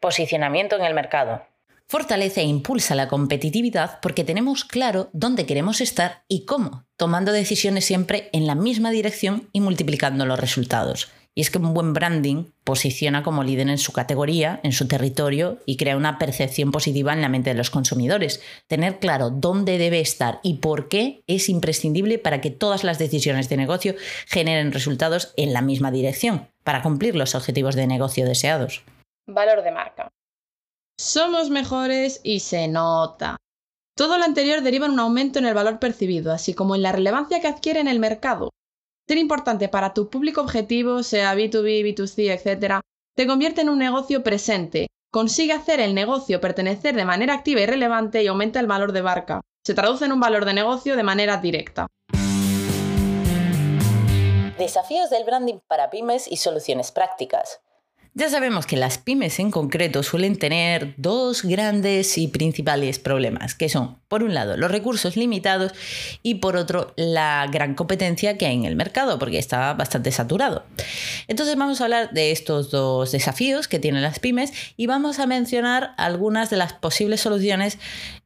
Posicionamiento 0.00 0.76
en 0.76 0.84
el 0.84 0.94
mercado. 0.94 1.42
Fortalece 1.88 2.42
e 2.42 2.44
impulsa 2.44 2.94
la 2.94 3.08
competitividad 3.08 3.98
porque 4.00 4.22
tenemos 4.22 4.64
claro 4.64 5.08
dónde 5.12 5.46
queremos 5.46 5.80
estar 5.80 6.24
y 6.28 6.44
cómo, 6.44 6.84
tomando 6.96 7.32
decisiones 7.32 7.84
siempre 7.84 8.28
en 8.32 8.46
la 8.46 8.54
misma 8.54 8.90
dirección 8.90 9.48
y 9.52 9.60
multiplicando 9.60 10.24
los 10.26 10.38
resultados. 10.38 11.10
Y 11.34 11.42
es 11.42 11.50
que 11.50 11.58
un 11.58 11.74
buen 11.74 11.92
branding 11.92 12.46
posiciona 12.64 13.22
como 13.22 13.44
líder 13.44 13.68
en 13.68 13.78
su 13.78 13.92
categoría, 13.92 14.60
en 14.64 14.72
su 14.72 14.88
territorio 14.88 15.58
y 15.64 15.76
crea 15.76 15.96
una 15.96 16.18
percepción 16.18 16.72
positiva 16.72 17.12
en 17.12 17.22
la 17.22 17.28
mente 17.28 17.50
de 17.50 17.56
los 17.56 17.70
consumidores. 17.70 18.42
Tener 18.66 18.98
claro 18.98 19.30
dónde 19.30 19.78
debe 19.78 20.00
estar 20.00 20.40
y 20.42 20.54
por 20.54 20.88
qué 20.88 21.22
es 21.26 21.48
imprescindible 21.48 22.18
para 22.18 22.40
que 22.40 22.50
todas 22.50 22.82
las 22.82 22.98
decisiones 22.98 23.48
de 23.48 23.56
negocio 23.56 23.94
generen 24.26 24.72
resultados 24.72 25.32
en 25.36 25.52
la 25.52 25.62
misma 25.62 25.90
dirección, 25.90 26.48
para 26.64 26.82
cumplir 26.82 27.14
los 27.14 27.34
objetivos 27.34 27.76
de 27.76 27.86
negocio 27.86 28.26
deseados. 28.26 28.82
Valor 29.28 29.62
de 29.62 29.70
marca. 29.70 30.08
Somos 30.98 31.48
mejores 31.48 32.20
y 32.24 32.40
se 32.40 32.66
nota. 32.68 33.36
Todo 33.96 34.18
lo 34.18 34.24
anterior 34.24 34.62
deriva 34.62 34.86
en 34.86 34.92
un 34.92 35.00
aumento 35.00 35.38
en 35.38 35.46
el 35.46 35.54
valor 35.54 35.78
percibido, 35.78 36.32
así 36.32 36.54
como 36.54 36.74
en 36.74 36.82
la 36.82 36.92
relevancia 36.92 37.40
que 37.40 37.48
adquiere 37.48 37.80
en 37.80 37.88
el 37.88 38.00
mercado, 38.00 38.50
ser 39.10 39.18
importante 39.18 39.68
para 39.68 39.92
tu 39.92 40.08
público 40.08 40.40
objetivo, 40.40 41.02
sea 41.02 41.34
B2B, 41.34 41.82
B2C, 41.82 42.30
etc., 42.30 42.78
te 43.16 43.26
convierte 43.26 43.62
en 43.62 43.68
un 43.68 43.80
negocio 43.80 44.22
presente, 44.22 44.86
consigue 45.10 45.52
hacer 45.52 45.80
el 45.80 45.96
negocio 45.96 46.40
pertenecer 46.40 46.94
de 46.94 47.04
manera 47.04 47.34
activa 47.34 47.60
y 47.60 47.66
relevante 47.66 48.22
y 48.22 48.28
aumenta 48.28 48.60
el 48.60 48.68
valor 48.68 48.92
de 48.92 49.02
barca. 49.02 49.40
Se 49.66 49.74
traduce 49.74 50.04
en 50.04 50.12
un 50.12 50.20
valor 50.20 50.44
de 50.44 50.54
negocio 50.54 50.94
de 50.94 51.02
manera 51.02 51.38
directa. 51.38 51.88
Desafíos 54.56 55.10
del 55.10 55.24
branding 55.24 55.58
para 55.66 55.90
pymes 55.90 56.30
y 56.30 56.36
soluciones 56.36 56.92
prácticas. 56.92 57.58
Ya 58.12 58.28
sabemos 58.28 58.66
que 58.66 58.76
las 58.76 58.98
pymes 58.98 59.38
en 59.38 59.52
concreto 59.52 60.02
suelen 60.02 60.36
tener 60.36 60.94
dos 60.96 61.44
grandes 61.44 62.18
y 62.18 62.26
principales 62.26 62.98
problemas, 62.98 63.54
que 63.54 63.68
son, 63.68 63.98
por 64.08 64.24
un 64.24 64.34
lado, 64.34 64.56
los 64.56 64.68
recursos 64.68 65.16
limitados 65.16 65.72
y 66.24 66.36
por 66.36 66.56
otro, 66.56 66.92
la 66.96 67.46
gran 67.52 67.76
competencia 67.76 68.36
que 68.36 68.46
hay 68.46 68.56
en 68.56 68.64
el 68.64 68.74
mercado, 68.74 69.20
porque 69.20 69.38
está 69.38 69.74
bastante 69.74 70.10
saturado. 70.10 70.64
Entonces 71.28 71.54
vamos 71.54 71.80
a 71.80 71.84
hablar 71.84 72.10
de 72.10 72.32
estos 72.32 72.72
dos 72.72 73.12
desafíos 73.12 73.68
que 73.68 73.78
tienen 73.78 74.02
las 74.02 74.18
pymes 74.18 74.52
y 74.76 74.88
vamos 74.88 75.20
a 75.20 75.26
mencionar 75.26 75.94
algunas 75.96 76.50
de 76.50 76.56
las 76.56 76.72
posibles 76.72 77.20
soluciones 77.20 77.78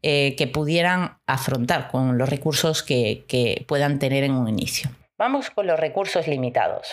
eh, 0.02 0.34
que 0.38 0.46
pudieran 0.46 1.18
afrontar 1.26 1.90
con 1.90 2.16
los 2.16 2.30
recursos 2.30 2.82
que, 2.82 3.26
que 3.28 3.66
puedan 3.68 3.98
tener 3.98 4.24
en 4.24 4.32
un 4.32 4.48
inicio. 4.48 4.90
Vamos 5.18 5.50
con 5.50 5.66
los 5.66 5.78
recursos 5.78 6.26
limitados. 6.26 6.88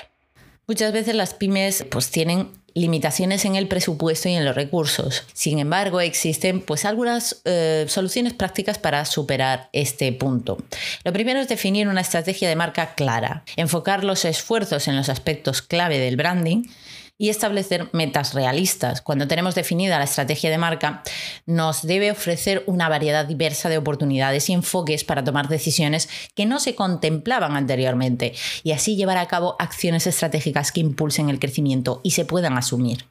Muchas 0.68 0.94
veces 0.94 1.16
las 1.16 1.34
pymes 1.34 1.86
pues 1.90 2.12
tienen 2.12 2.50
limitaciones 2.74 3.46
en 3.46 3.56
el 3.56 3.68
presupuesto 3.68 4.30
y 4.30 4.34
en 4.34 4.46
los 4.46 4.56
recursos. 4.56 5.24
Sin 5.34 5.60
embargo, 5.60 6.02
existen 6.02 6.62
pues 6.62 6.86
algunas 6.86 7.42
eh, 7.46 7.86
soluciones 7.88 8.34
prácticas 8.34 8.78
para 8.78 9.06
superar 9.06 9.70
este 9.74 10.12
punto. 10.14 10.58
Lo 11.04 11.14
primero 11.14 11.40
es 11.40 11.48
definir 11.48 11.88
una 11.88 12.02
estrategia 12.02 12.50
de 12.50 12.56
marca 12.56 12.96
clara, 12.96 13.44
enfocar 13.56 14.04
los 14.04 14.26
esfuerzos 14.26 14.88
en 14.88 14.96
los 14.96 15.10
aspectos 15.10 15.62
clave 15.62 16.00
del 16.00 16.16
branding 16.16 16.64
y 17.22 17.30
establecer 17.30 17.88
metas 17.92 18.34
realistas. 18.34 19.04
Cuando 19.04 19.28
tenemos 19.28 19.54
definida 19.54 20.00
la 20.00 20.06
estrategia 20.06 20.50
de 20.50 20.58
marca, 20.58 21.04
nos 21.46 21.84
debe 21.84 22.10
ofrecer 22.10 22.64
una 22.66 22.90
variedad 22.90 23.28
diversa 23.28 23.70
de 23.70 23.78
oportunidades 23.78 24.50
y 24.50 24.54
enfoques 24.54 25.04
para 25.04 25.24
tomar 25.24 25.48
decisiones 25.48 26.10
que 26.34 26.48
no 26.48 26.60
se 26.60 26.74
contemplaban 26.74 27.56
anteriormente 27.56 28.34
y 28.64 28.72
así 28.72 28.96
llevar 28.96 29.18
a 29.18 29.28
cabo 29.28 29.56
acciones 29.60 30.08
estratégicas 30.08 30.72
que 30.72 30.80
impulsen 30.80 31.30
el 31.30 31.38
crecimiento 31.38 32.02
y 32.04 32.12
se 32.12 32.26
puedan 32.26 32.58
asumir. 32.58 33.06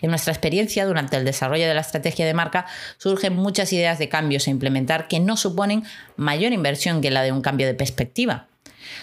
En 0.00 0.10
nuestra 0.10 0.32
experiencia, 0.32 0.84
durante 0.84 1.16
el 1.16 1.24
desarrollo 1.24 1.68
de 1.68 1.74
la 1.74 1.82
estrategia 1.82 2.26
de 2.26 2.34
marca, 2.34 2.66
surgen 2.98 3.36
muchas 3.36 3.72
ideas 3.72 4.00
de 4.00 4.08
cambios 4.08 4.48
a 4.48 4.50
implementar 4.50 5.06
que 5.06 5.20
no 5.20 5.36
suponen 5.36 5.84
mayor 6.16 6.52
inversión 6.52 7.00
que 7.00 7.12
la 7.12 7.22
de 7.22 7.30
un 7.30 7.42
cambio 7.42 7.68
de 7.68 7.74
perspectiva. 7.74 8.48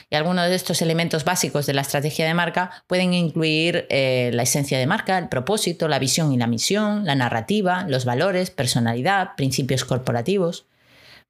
Y 0.10 0.15
algunos 0.15 0.48
de 0.48 0.55
estos 0.55 0.81
elementos 0.81 1.24
básicos 1.24 1.65
de 1.65 1.74
la 1.74 1.81
estrategia 1.81 2.25
de 2.25 2.34
marca 2.34 2.84
pueden 2.88 3.13
incluir 3.13 3.86
eh, 3.89 4.31
la 4.34 4.43
esencia 4.43 4.79
de 4.79 4.88
marca, 4.88 5.17
el 5.17 5.29
propósito, 5.29 5.88
la 5.88 6.00
visión 6.00 6.31
y 6.34 6.38
la 6.38 6.48
misión, 6.48 7.05
la 7.05 7.15
narrativa, 7.15 7.86
los 7.88 8.05
valores, 8.05 8.51
personalidad, 8.51 9.36
principios 9.36 9.86
corporativos. 9.86 10.65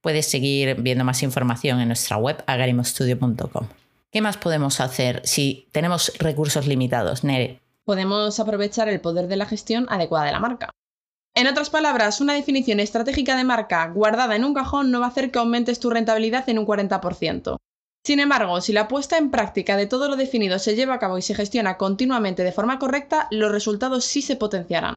Puedes 0.02 0.28
seguir 0.28 0.76
viendo 0.76 1.04
más 1.04 1.24
información 1.24 1.82
en 1.82 1.88
nuestra 1.90 2.18
web 2.18 2.44
agarimostudio.com. 2.48 3.68
¿Qué 4.12 4.22
más 4.22 4.38
podemos 4.38 4.80
hacer 4.80 5.22
si 5.24 5.68
tenemos 5.72 6.12
recursos 6.18 6.66
limitados, 6.66 7.24
Nere? 7.24 7.60
Podemos 7.84 8.40
aprovechar 8.40 8.90
el 8.90 9.02
poder 9.02 9.28
de 9.28 9.36
la 9.36 9.46
gestión 9.46 9.86
adecuada 9.90 10.26
de 10.26 10.32
la 10.32 10.40
marca. 10.40 10.70
En 11.36 11.48
otras 11.48 11.70
palabras, 11.70 12.20
una 12.22 12.34
definición 12.34 12.80
estratégica 12.80 13.38
de 13.38 13.44
marca 13.44 13.88
guardada 13.88 14.36
en 14.36 14.44
un 14.44 14.54
cajón 14.54 14.92
no 14.92 15.00
va 15.00 15.06
a 15.06 15.10
hacer 15.10 15.32
que 15.32 15.40
aumentes 15.40 15.80
tu 15.80 15.90
rentabilidad 15.90 16.50
en 16.50 16.60
un 16.60 16.66
40%. 16.66 17.58
Sin 18.04 18.20
embargo, 18.20 18.62
si 18.62 18.74
la 18.74 18.88
puesta 18.88 19.18
en 19.18 19.30
práctica 19.30 19.78
de 19.78 19.88
todo 19.88 20.08
lo 20.08 20.16
definido 20.16 20.58
se 20.60 20.76
lleva 20.76 20.96
a 20.96 21.00
cabo 21.00 21.18
y 21.18 21.22
se 21.22 21.36
gestiona 21.36 21.78
continuamente 21.78 22.44
de 22.44 22.52
forma 22.52 22.80
correcta, 22.80 23.28
los 23.32 23.52
resultados 23.52 24.06
sí 24.06 24.22
se 24.22 24.36
potenciarán. 24.36 24.96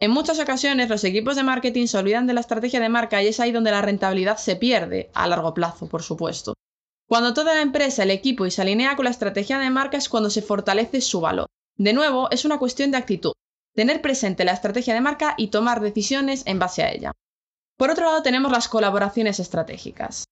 En 0.00 0.10
muchas 0.10 0.38
ocasiones 0.38 0.88
los 0.88 1.04
equipos 1.04 1.36
de 1.36 1.42
marketing 1.42 1.86
se 1.86 1.98
olvidan 1.98 2.26
de 2.26 2.34
la 2.34 2.40
estrategia 2.40 2.80
de 2.80 2.88
marca 2.88 3.22
y 3.22 3.28
es 3.28 3.40
ahí 3.40 3.52
donde 3.52 3.70
la 3.70 3.82
rentabilidad 3.82 4.36
se 4.38 4.56
pierde, 4.56 5.10
a 5.14 5.28
largo 5.28 5.54
plazo, 5.54 5.88
por 5.88 6.02
supuesto. 6.02 6.54
Cuando 7.06 7.34
toda 7.34 7.54
la 7.54 7.62
empresa, 7.62 8.02
el 8.02 8.10
equipo 8.10 8.46
y 8.46 8.50
se 8.50 8.62
alinea 8.62 8.96
con 8.96 9.04
la 9.04 9.10
estrategia 9.10 9.58
de 9.58 9.70
marca 9.70 9.96
es 9.96 10.08
cuando 10.08 10.30
se 10.30 10.42
fortalece 10.42 11.00
su 11.00 11.20
valor. 11.20 11.46
De 11.76 11.92
nuevo, 11.92 12.30
es 12.30 12.44
una 12.44 12.58
cuestión 12.58 12.90
de 12.90 12.96
actitud, 12.96 13.32
tener 13.74 14.00
presente 14.00 14.44
la 14.44 14.52
estrategia 14.52 14.94
de 14.94 15.00
marca 15.00 15.34
y 15.36 15.48
tomar 15.48 15.80
decisiones 15.80 16.42
en 16.46 16.58
base 16.58 16.82
a 16.82 16.92
ella. 16.92 17.12
Por 17.76 17.90
otro 17.90 18.06
lado, 18.06 18.22
tenemos 18.22 18.50
las 18.52 18.68
colaboraciones 18.68 19.40
estratégicas. 19.40 20.24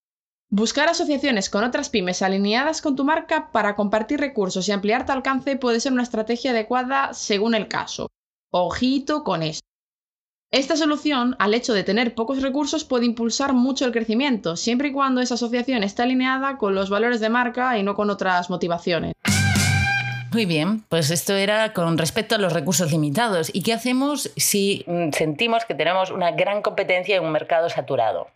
Buscar 0.55 0.91
asociaciones 0.91 1.49
con 1.49 1.65
otras 1.65 1.89
pymes 1.89 2.21
alineadas 2.21 2.83
con 2.83 2.95
tu 2.95 3.05
marca 3.05 3.49
para 3.53 3.75
compartir 3.75 4.21
recursos 4.21 4.69
y 4.69 4.73
ampliar 4.73 5.07
tu 5.07 5.13
alcance 5.13 5.57
puede 5.57 5.81
ser 5.81 5.95
una 5.95 6.03
estrategia 6.03 6.51
adecuada 6.51 7.15
según 7.15 7.55
el 7.55 7.69
caso. 7.69 8.11
Ojito 8.51 9.25
con 9.25 9.43
esto. 9.43 9.67
Esta 10.51 10.77
solución, 10.77 11.37
al 11.39 11.55
hecho 11.55 11.73
de 11.73 11.85
tener 11.85 12.15
pocos 12.15 12.43
recursos, 12.43 12.85
puede 12.85 13.07
impulsar 13.07 13.55
mucho 13.55 13.87
el 13.87 13.93
crecimiento, 13.93 14.57
siempre 14.57 14.89
y 14.89 14.93
cuando 14.93 15.23
esa 15.23 15.37
asociación 15.37 15.85
esté 15.85 16.03
alineada 16.03 16.59
con 16.59 16.75
los 16.75 16.91
valores 16.91 17.21
de 17.21 17.31
marca 17.31 17.79
y 17.79 17.83
no 17.83 17.95
con 17.95 18.11
otras 18.11 18.51
motivaciones. 18.51 19.15
Muy 20.33 20.45
bien, 20.45 20.85
pues 20.91 21.11
esto 21.11 21.35
era 21.35 21.73
con 21.73 21.97
respecto 21.97 22.35
a 22.35 22.39
los 22.39 22.53
recursos 22.53 22.93
limitados. 22.93 23.51
¿Y 23.55 23.63
qué 23.63 23.73
hacemos 23.73 24.31
si 24.37 24.85
mm, 24.87 25.13
sentimos 25.13 25.65
que 25.65 25.75
tenemos 25.75 26.11
una 26.11 26.31
gran 26.33 26.61
competencia 26.61 27.17
en 27.17 27.25
un 27.25 27.33
mercado 27.33 27.71
saturado? 27.71 28.29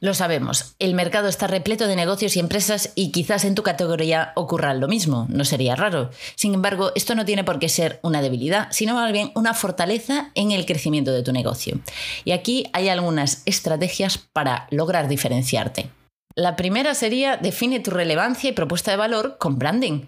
Lo 0.00 0.14
sabemos, 0.14 0.74
el 0.78 0.94
mercado 0.94 1.28
está 1.28 1.46
repleto 1.46 1.86
de 1.86 1.94
negocios 1.94 2.36
y 2.36 2.40
empresas 2.40 2.90
y 2.94 3.12
quizás 3.12 3.44
en 3.44 3.54
tu 3.54 3.62
categoría 3.62 4.32
ocurra 4.34 4.74
lo 4.74 4.88
mismo, 4.88 5.26
no 5.28 5.44
sería 5.44 5.76
raro. 5.76 6.10
Sin 6.34 6.54
embargo, 6.54 6.90
esto 6.96 7.14
no 7.14 7.24
tiene 7.24 7.44
por 7.44 7.58
qué 7.58 7.68
ser 7.68 8.00
una 8.02 8.20
debilidad, 8.20 8.68
sino 8.72 8.94
más 8.94 9.12
bien 9.12 9.30
una 9.34 9.54
fortaleza 9.54 10.30
en 10.34 10.50
el 10.50 10.66
crecimiento 10.66 11.12
de 11.12 11.22
tu 11.22 11.32
negocio. 11.32 11.78
Y 12.24 12.32
aquí 12.32 12.66
hay 12.72 12.88
algunas 12.88 13.42
estrategias 13.44 14.18
para 14.18 14.66
lograr 14.70 15.06
diferenciarte. 15.08 15.90
La 16.34 16.56
primera 16.56 16.94
sería 16.94 17.36
define 17.36 17.80
tu 17.80 17.90
relevancia 17.90 18.50
y 18.50 18.54
propuesta 18.54 18.90
de 18.90 18.96
valor 18.96 19.36
con 19.38 19.58
branding. 19.58 20.06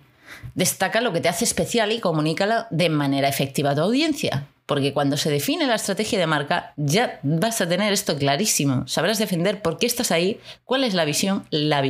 Destaca 0.55 1.01
lo 1.01 1.13
que 1.13 1.21
te 1.21 1.29
hace 1.29 1.45
especial 1.45 1.93
y 1.93 2.01
comunícalo 2.01 2.67
de 2.71 2.89
manera 2.89 3.29
efectiva 3.29 3.71
a 3.71 3.75
tu 3.75 3.83
audiencia. 3.83 4.49
Porque 4.67 4.95
cuando 4.95 5.17
se 5.17 5.31
define 5.31 5.67
la 5.67 5.75
estrategia 5.75 6.19
de 6.19 6.27
marca, 6.27 6.73
ya 6.77 7.21
vas 7.23 7.61
a 7.61 7.69
tener 7.69 7.93
esto 7.93 8.17
clarísimo. 8.17 8.87
Sabrás 8.87 9.19
defender 9.19 9.61
por 9.61 9.79
qué 9.79 9.87
estás 9.87 10.11
ahí, 10.11 10.41
cuál 10.65 10.85
es 10.85 10.95
la 10.95 11.05
visión, 11.05 11.47
la, 11.51 11.83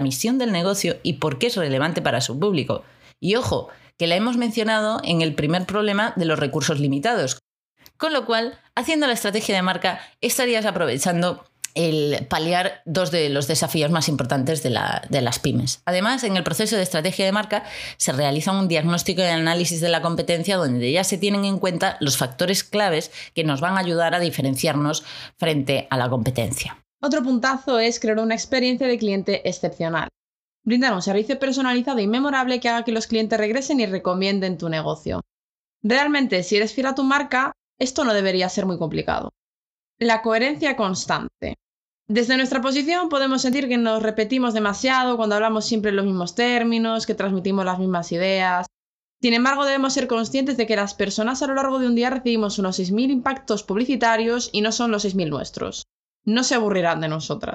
misión 0.00 0.38
del 0.38 0.52
negocio 0.52 0.96
y 1.02 1.14
por 1.14 1.38
qué 1.38 1.48
es 1.48 1.56
relevante 1.56 2.00
para 2.00 2.22
su 2.22 2.38
público. 2.38 2.84
Y 3.20 3.36
ojo, 3.36 3.68
que 3.98 4.06
la 4.06 4.16
hemos 4.16 4.36
mencionado 4.36 5.00
en 5.04 5.20
el 5.20 5.34
primer 5.34 5.66
problema 5.66 6.14
de 6.16 6.24
los 6.24 6.38
recursos 6.38 6.80
limitados. 6.80 7.38
Con 7.98 8.12
lo 8.12 8.24
cual, 8.24 8.58
haciendo 8.74 9.06
la 9.06 9.12
estrategia 9.12 9.54
de 9.54 9.62
marca, 9.62 10.00
estarías 10.20 10.64
aprovechando 10.64 11.44
el 11.74 12.26
paliar 12.28 12.82
dos 12.84 13.10
de 13.10 13.28
los 13.28 13.46
desafíos 13.46 13.90
más 13.90 14.08
importantes 14.08 14.62
de, 14.62 14.70
las 14.70 15.38
pymes. 15.38 15.82
Además, 15.84 16.24
en 16.24 16.36
el 16.36 16.44
proceso 16.44 16.76
de 16.76 16.82
estrategia 16.82 17.24
de 17.24 17.32
marca 17.32 17.64
se 17.96 18.12
realiza 18.12 18.52
un 18.52 18.68
diagnóstico 18.68 19.22
y 19.22 19.26
análisis 19.26 19.80
de 19.80 19.88
la 19.88 20.02
competencia 20.02 20.56
donde 20.56 20.92
ya 20.92 21.04
se 21.04 21.18
tienen 21.18 21.44
en 21.44 21.58
cuenta 21.58 21.96
los 22.00 22.16
factores 22.16 22.64
claves 22.64 23.10
que 23.34 23.44
nos 23.44 23.60
van 23.60 23.76
a 23.76 23.80
ayudar 23.80 24.14
a 24.14 24.20
diferenciarnos 24.20 25.04
frente 25.36 25.86
a 25.90 25.96
la 25.96 26.08
competencia. 26.08 26.78
Otro 27.00 27.22
puntazo 27.22 27.78
es 27.78 27.98
crear 27.98 28.18
una 28.18 28.34
experiencia 28.34 28.86
de 28.86 28.98
cliente 28.98 29.48
excepcional. 29.48 30.08
Brindar 30.64 30.94
un 30.94 31.02
servicio 31.02 31.38
personalizado 31.38 31.98
y 31.98 32.06
memorable 32.06 32.60
que 32.60 32.68
haga 32.68 32.84
que 32.84 32.92
los 32.92 33.08
clientes 33.08 33.38
regresen 33.38 33.80
y 33.80 33.86
recomienden 33.86 34.58
tu 34.58 34.68
negocio. 34.68 35.20
Realmente, 35.82 36.44
si 36.44 36.56
eres 36.56 36.72
fiel 36.72 36.86
a 36.86 36.94
tu 36.94 37.02
marca, 37.02 37.52
esto 37.80 38.04
no 38.04 38.14
debería 38.14 38.48
ser 38.48 38.66
muy 38.66 38.78
complicado. 38.78 39.32
La 40.02 40.20
coherencia 40.20 40.74
constante. 40.74 41.54
Desde 42.08 42.36
nuestra 42.36 42.60
posición 42.60 43.08
podemos 43.08 43.40
sentir 43.40 43.68
que 43.68 43.78
nos 43.78 44.02
repetimos 44.02 44.52
demasiado 44.52 45.16
cuando 45.16 45.36
hablamos 45.36 45.64
siempre 45.64 45.92
los 45.92 46.04
mismos 46.04 46.34
términos, 46.34 47.06
que 47.06 47.14
transmitimos 47.14 47.64
las 47.64 47.78
mismas 47.78 48.10
ideas. 48.10 48.66
Sin 49.20 49.32
embargo, 49.32 49.64
debemos 49.64 49.92
ser 49.92 50.08
conscientes 50.08 50.56
de 50.56 50.66
que 50.66 50.74
las 50.74 50.94
personas 50.94 51.40
a 51.40 51.46
lo 51.46 51.54
largo 51.54 51.78
de 51.78 51.86
un 51.86 51.94
día 51.94 52.10
recibimos 52.10 52.58
unos 52.58 52.80
6.000 52.80 53.12
impactos 53.12 53.62
publicitarios 53.62 54.50
y 54.52 54.62
no 54.62 54.72
son 54.72 54.90
los 54.90 55.04
6.000 55.04 55.30
nuestros. 55.30 55.84
No 56.24 56.42
se 56.42 56.56
aburrirán 56.56 57.00
de 57.00 57.06
nosotras. 57.06 57.54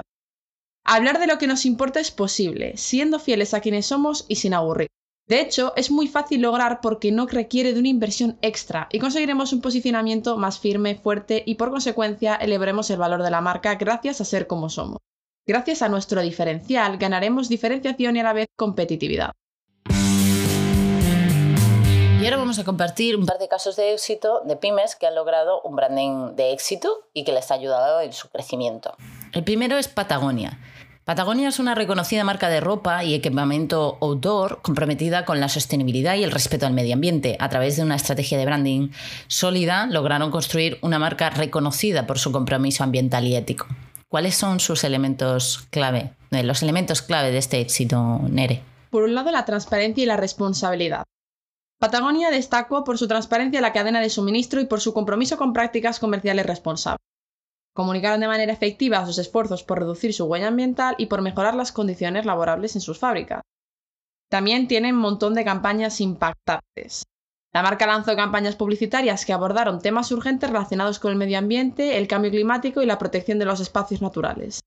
Hablar 0.84 1.18
de 1.18 1.26
lo 1.26 1.36
que 1.36 1.48
nos 1.48 1.66
importa 1.66 2.00
es 2.00 2.10
posible, 2.10 2.78
siendo 2.78 3.18
fieles 3.18 3.52
a 3.52 3.60
quienes 3.60 3.84
somos 3.84 4.24
y 4.26 4.36
sin 4.36 4.54
aburrir. 4.54 4.88
De 5.28 5.42
hecho, 5.42 5.74
es 5.76 5.90
muy 5.90 6.08
fácil 6.08 6.40
lograr 6.40 6.80
porque 6.80 7.12
no 7.12 7.26
requiere 7.26 7.74
de 7.74 7.80
una 7.80 7.88
inversión 7.88 8.38
extra 8.40 8.88
y 8.90 8.98
conseguiremos 8.98 9.52
un 9.52 9.60
posicionamiento 9.60 10.38
más 10.38 10.58
firme, 10.58 10.94
fuerte 10.94 11.42
y 11.44 11.56
por 11.56 11.70
consecuencia 11.70 12.34
elevaremos 12.34 12.88
el 12.88 12.96
valor 12.96 13.22
de 13.22 13.30
la 13.30 13.42
marca 13.42 13.74
gracias 13.74 14.22
a 14.22 14.24
ser 14.24 14.46
como 14.46 14.70
somos. 14.70 14.96
Gracias 15.46 15.82
a 15.82 15.90
nuestro 15.90 16.22
diferencial 16.22 16.96
ganaremos 16.96 17.50
diferenciación 17.50 18.16
y 18.16 18.20
a 18.20 18.22
la 18.22 18.32
vez 18.32 18.46
competitividad. 18.56 19.32
Y 22.20 22.24
ahora 22.24 22.38
vamos 22.38 22.58
a 22.58 22.64
compartir 22.64 23.14
un 23.14 23.26
par 23.26 23.38
de 23.38 23.48
casos 23.48 23.76
de 23.76 23.92
éxito 23.92 24.40
de 24.46 24.56
pymes 24.56 24.96
que 24.96 25.06
han 25.06 25.14
logrado 25.14 25.60
un 25.60 25.76
branding 25.76 26.36
de 26.36 26.52
éxito 26.52 26.88
y 27.12 27.24
que 27.24 27.32
les 27.32 27.50
ha 27.50 27.54
ayudado 27.54 28.00
en 28.00 28.14
su 28.14 28.30
crecimiento. 28.30 28.96
El 29.32 29.44
primero 29.44 29.76
es 29.76 29.88
Patagonia. 29.88 30.58
Patagonia 31.08 31.48
es 31.48 31.58
una 31.58 31.74
reconocida 31.74 32.22
marca 32.22 32.50
de 32.50 32.60
ropa 32.60 33.02
y 33.02 33.14
equipamiento 33.14 33.96
outdoor 34.02 34.60
comprometida 34.60 35.24
con 35.24 35.40
la 35.40 35.48
sostenibilidad 35.48 36.16
y 36.16 36.22
el 36.22 36.30
respeto 36.30 36.66
al 36.66 36.74
medio 36.74 36.92
ambiente. 36.92 37.38
A 37.40 37.48
través 37.48 37.76
de 37.78 37.82
una 37.82 37.96
estrategia 37.96 38.36
de 38.36 38.44
branding 38.44 38.90
sólida, 39.26 39.86
lograron 39.86 40.30
construir 40.30 40.76
una 40.82 40.98
marca 40.98 41.30
reconocida 41.30 42.06
por 42.06 42.18
su 42.18 42.30
compromiso 42.30 42.84
ambiental 42.84 43.26
y 43.26 43.36
ético. 43.36 43.66
¿Cuáles 44.08 44.34
son 44.34 44.60
sus 44.60 44.84
elementos 44.84 45.66
clave? 45.70 46.12
Eh, 46.30 46.42
los 46.42 46.62
elementos 46.62 47.00
clave 47.00 47.30
de 47.30 47.38
este 47.38 47.58
éxito, 47.58 48.20
Nere. 48.28 48.60
Por 48.90 49.04
un 49.04 49.14
lado, 49.14 49.30
la 49.30 49.46
transparencia 49.46 50.02
y 50.02 50.06
la 50.06 50.18
responsabilidad. 50.18 51.04
Patagonia 51.80 52.30
destacó 52.30 52.84
por 52.84 52.98
su 52.98 53.08
transparencia 53.08 53.56
en 53.56 53.62
la 53.62 53.72
cadena 53.72 54.02
de 54.02 54.10
suministro 54.10 54.60
y 54.60 54.66
por 54.66 54.82
su 54.82 54.92
compromiso 54.92 55.38
con 55.38 55.54
prácticas 55.54 56.00
comerciales 56.00 56.44
responsables. 56.44 57.00
Comunicaron 57.78 58.18
de 58.18 58.26
manera 58.26 58.52
efectiva 58.52 59.06
sus 59.06 59.18
esfuerzos 59.18 59.62
por 59.62 59.78
reducir 59.78 60.12
su 60.12 60.24
huella 60.24 60.48
ambiental 60.48 60.96
y 60.98 61.06
por 61.06 61.22
mejorar 61.22 61.54
las 61.54 61.70
condiciones 61.70 62.26
laborables 62.26 62.74
en 62.74 62.80
sus 62.80 62.98
fábricas. 62.98 63.42
También 64.28 64.66
tienen 64.66 64.96
un 64.96 65.00
montón 65.00 65.34
de 65.34 65.44
campañas 65.44 66.00
impactantes. 66.00 67.04
La 67.54 67.62
marca 67.62 67.86
lanzó 67.86 68.16
campañas 68.16 68.56
publicitarias 68.56 69.24
que 69.24 69.32
abordaron 69.32 69.80
temas 69.80 70.10
urgentes 70.10 70.50
relacionados 70.50 70.98
con 70.98 71.12
el 71.12 71.18
medio 71.18 71.38
ambiente, 71.38 71.98
el 71.98 72.08
cambio 72.08 72.32
climático 72.32 72.82
y 72.82 72.86
la 72.86 72.98
protección 72.98 73.38
de 73.38 73.44
los 73.44 73.60
espacios 73.60 74.02
naturales. 74.02 74.58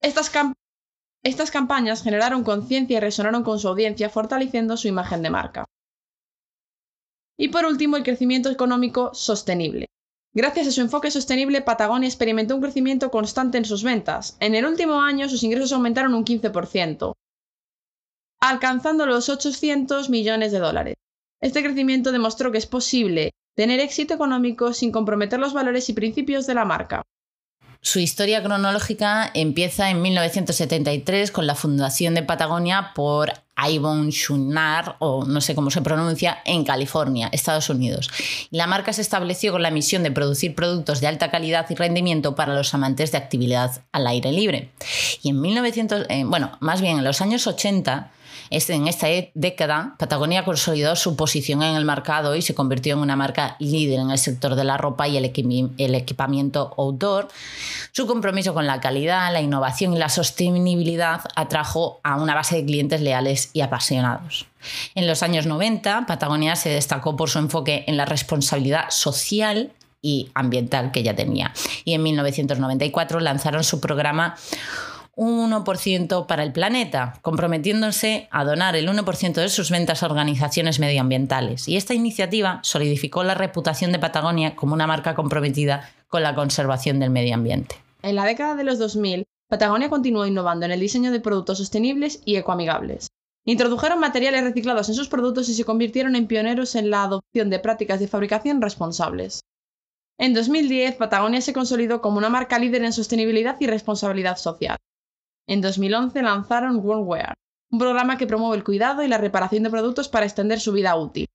Estas, 0.00 0.32
estas 1.22 1.50
campañas 1.50 2.02
generaron 2.02 2.44
conciencia 2.44 2.96
y 2.96 3.00
resonaron 3.00 3.42
con 3.42 3.58
su 3.58 3.68
audiencia, 3.68 4.08
fortaleciendo 4.08 4.78
su 4.78 4.88
imagen 4.88 5.20
de 5.20 5.28
marca. 5.28 5.66
Y 7.38 7.48
por 7.48 7.66
último, 7.66 7.98
el 7.98 8.04
crecimiento 8.04 8.48
económico 8.48 9.12
sostenible. 9.12 9.88
Gracias 10.36 10.66
a 10.66 10.70
su 10.70 10.82
enfoque 10.82 11.10
sostenible, 11.10 11.62
Patagonia 11.62 12.06
experimentó 12.06 12.54
un 12.54 12.60
crecimiento 12.60 13.10
constante 13.10 13.56
en 13.56 13.64
sus 13.64 13.82
ventas. 13.82 14.36
En 14.38 14.54
el 14.54 14.66
último 14.66 15.00
año, 15.00 15.30
sus 15.30 15.42
ingresos 15.42 15.72
aumentaron 15.72 16.12
un 16.12 16.26
15%, 16.26 17.14
alcanzando 18.42 19.06
los 19.06 19.30
800 19.30 20.10
millones 20.10 20.52
de 20.52 20.58
dólares. 20.58 20.96
Este 21.40 21.62
crecimiento 21.62 22.12
demostró 22.12 22.52
que 22.52 22.58
es 22.58 22.66
posible 22.66 23.30
tener 23.54 23.80
éxito 23.80 24.12
económico 24.12 24.74
sin 24.74 24.92
comprometer 24.92 25.40
los 25.40 25.54
valores 25.54 25.88
y 25.88 25.94
principios 25.94 26.46
de 26.46 26.52
la 26.52 26.66
marca. 26.66 27.02
Su 27.86 28.00
historia 28.00 28.42
cronológica 28.42 29.30
empieza 29.32 29.90
en 29.90 30.02
1973 30.02 31.30
con 31.30 31.46
la 31.46 31.54
fundación 31.54 32.16
de 32.16 32.24
Patagonia 32.24 32.90
por 32.96 33.32
Ivan 33.56 34.10
Schunar, 34.10 34.96
o 34.98 35.24
no 35.24 35.40
sé 35.40 35.54
cómo 35.54 35.70
se 35.70 35.82
pronuncia, 35.82 36.38
en 36.44 36.64
California, 36.64 37.28
Estados 37.30 37.70
Unidos. 37.70 38.10
La 38.50 38.66
marca 38.66 38.92
se 38.92 39.02
estableció 39.02 39.52
con 39.52 39.62
la 39.62 39.70
misión 39.70 40.02
de 40.02 40.10
producir 40.10 40.56
productos 40.56 41.00
de 41.00 41.06
alta 41.06 41.30
calidad 41.30 41.64
y 41.70 41.76
rendimiento 41.76 42.34
para 42.34 42.56
los 42.56 42.74
amantes 42.74 43.12
de 43.12 43.18
actividad 43.18 43.84
al 43.92 44.08
aire 44.08 44.32
libre. 44.32 44.72
Y 45.22 45.28
en 45.28 45.40
1900, 45.40 46.06
eh, 46.08 46.24
bueno, 46.26 46.58
más 46.58 46.80
bien 46.80 46.98
en 46.98 47.04
los 47.04 47.20
años 47.20 47.46
80, 47.46 48.10
en 48.50 48.88
esta 48.88 49.08
década, 49.34 49.94
Patagonia 49.98 50.44
consolidó 50.44 50.96
su 50.96 51.16
posición 51.16 51.62
en 51.62 51.76
el 51.76 51.84
mercado 51.84 52.36
y 52.36 52.42
se 52.42 52.54
convirtió 52.54 52.94
en 52.94 53.00
una 53.00 53.16
marca 53.16 53.56
líder 53.58 54.00
en 54.00 54.10
el 54.10 54.18
sector 54.18 54.54
de 54.54 54.64
la 54.64 54.76
ropa 54.76 55.08
y 55.08 55.16
el, 55.16 55.94
equipamiento 55.94 56.74
outdoor. 56.76 57.28
Su 57.92 58.06
compromiso 58.06 58.54
con 58.54 58.66
la 58.66 58.80
calidad, 58.80 59.32
la 59.32 59.40
innovación 59.40 59.94
y 59.94 59.98
la 59.98 60.08
sostenibilidad 60.08 61.22
atrajo 61.34 62.00
a 62.02 62.16
una 62.16 62.34
base 62.34 62.56
de 62.56 62.64
clientes 62.64 63.00
leales 63.00 63.50
y 63.52 63.60
apasionados. 63.60 64.46
En 64.94 65.06
los 65.06 65.22
años 65.22 65.46
90, 65.46 66.06
Patagonia 66.06 66.56
se 66.56 66.70
destacó 66.70 67.16
por 67.16 67.30
su 67.30 67.38
enfoque 67.38 67.84
en 67.86 67.96
la 67.96 68.04
responsabilidad 68.04 68.90
social 68.90 69.72
y 70.02 70.30
ambiental 70.34 70.92
que 70.92 71.02
ya 71.02 71.16
tenía. 71.16 71.52
Y 71.84 71.94
en 71.94 72.02
1994 72.02 73.20
lanzaron 73.20 73.64
su 73.64 73.80
programa 73.80 74.36
un 75.16 75.50
1% 75.50 76.26
para 76.26 76.42
el 76.42 76.52
planeta, 76.52 77.18
comprometiéndose 77.22 78.28
a 78.30 78.44
donar 78.44 78.76
el 78.76 78.86
1% 78.86 79.32
de 79.32 79.48
sus 79.48 79.70
ventas 79.70 80.02
a 80.02 80.06
organizaciones 80.06 80.78
medioambientales. 80.78 81.66
Y 81.68 81.76
esta 81.76 81.94
iniciativa 81.94 82.60
solidificó 82.62 83.24
la 83.24 83.34
reputación 83.34 83.92
de 83.92 83.98
Patagonia 83.98 84.54
como 84.54 84.74
una 84.74 84.86
marca 84.86 85.14
comprometida 85.14 85.90
con 86.08 86.22
la 86.22 86.34
conservación 86.34 87.00
del 87.00 87.10
medio 87.10 87.34
ambiente. 87.34 87.76
En 88.02 88.14
la 88.14 88.26
década 88.26 88.54
de 88.54 88.64
los 88.64 88.78
2000, 88.78 89.24
Patagonia 89.48 89.88
continuó 89.88 90.26
innovando 90.26 90.66
en 90.66 90.72
el 90.72 90.80
diseño 90.80 91.10
de 91.10 91.20
productos 91.20 91.58
sostenibles 91.58 92.20
y 92.26 92.36
ecoamigables. 92.36 93.08
Introdujeron 93.46 94.00
materiales 94.00 94.44
reciclados 94.44 94.88
en 94.90 94.96
sus 94.96 95.08
productos 95.08 95.48
y 95.48 95.54
se 95.54 95.64
convirtieron 95.64 96.14
en 96.14 96.26
pioneros 96.26 96.74
en 96.74 96.90
la 96.90 97.04
adopción 97.04 97.48
de 97.48 97.58
prácticas 97.58 98.00
de 98.00 98.08
fabricación 98.08 98.60
responsables. 98.60 99.40
En 100.18 100.34
2010, 100.34 100.96
Patagonia 100.96 101.40
se 101.40 101.52
consolidó 101.54 102.02
como 102.02 102.18
una 102.18 102.28
marca 102.28 102.58
líder 102.58 102.84
en 102.84 102.92
sostenibilidad 102.92 103.56
y 103.60 103.66
responsabilidad 103.66 104.36
social. 104.36 104.76
En 105.48 105.60
2011 105.60 106.22
lanzaron 106.22 106.80
Wear, 106.82 107.34
un 107.70 107.78
programa 107.78 108.18
que 108.18 108.26
promueve 108.26 108.56
el 108.56 108.64
cuidado 108.64 109.04
y 109.04 109.08
la 109.08 109.18
reparación 109.18 109.62
de 109.62 109.70
productos 109.70 110.08
para 110.08 110.26
extender 110.26 110.58
su 110.58 110.72
vida 110.72 110.96
útil. 110.96 111.26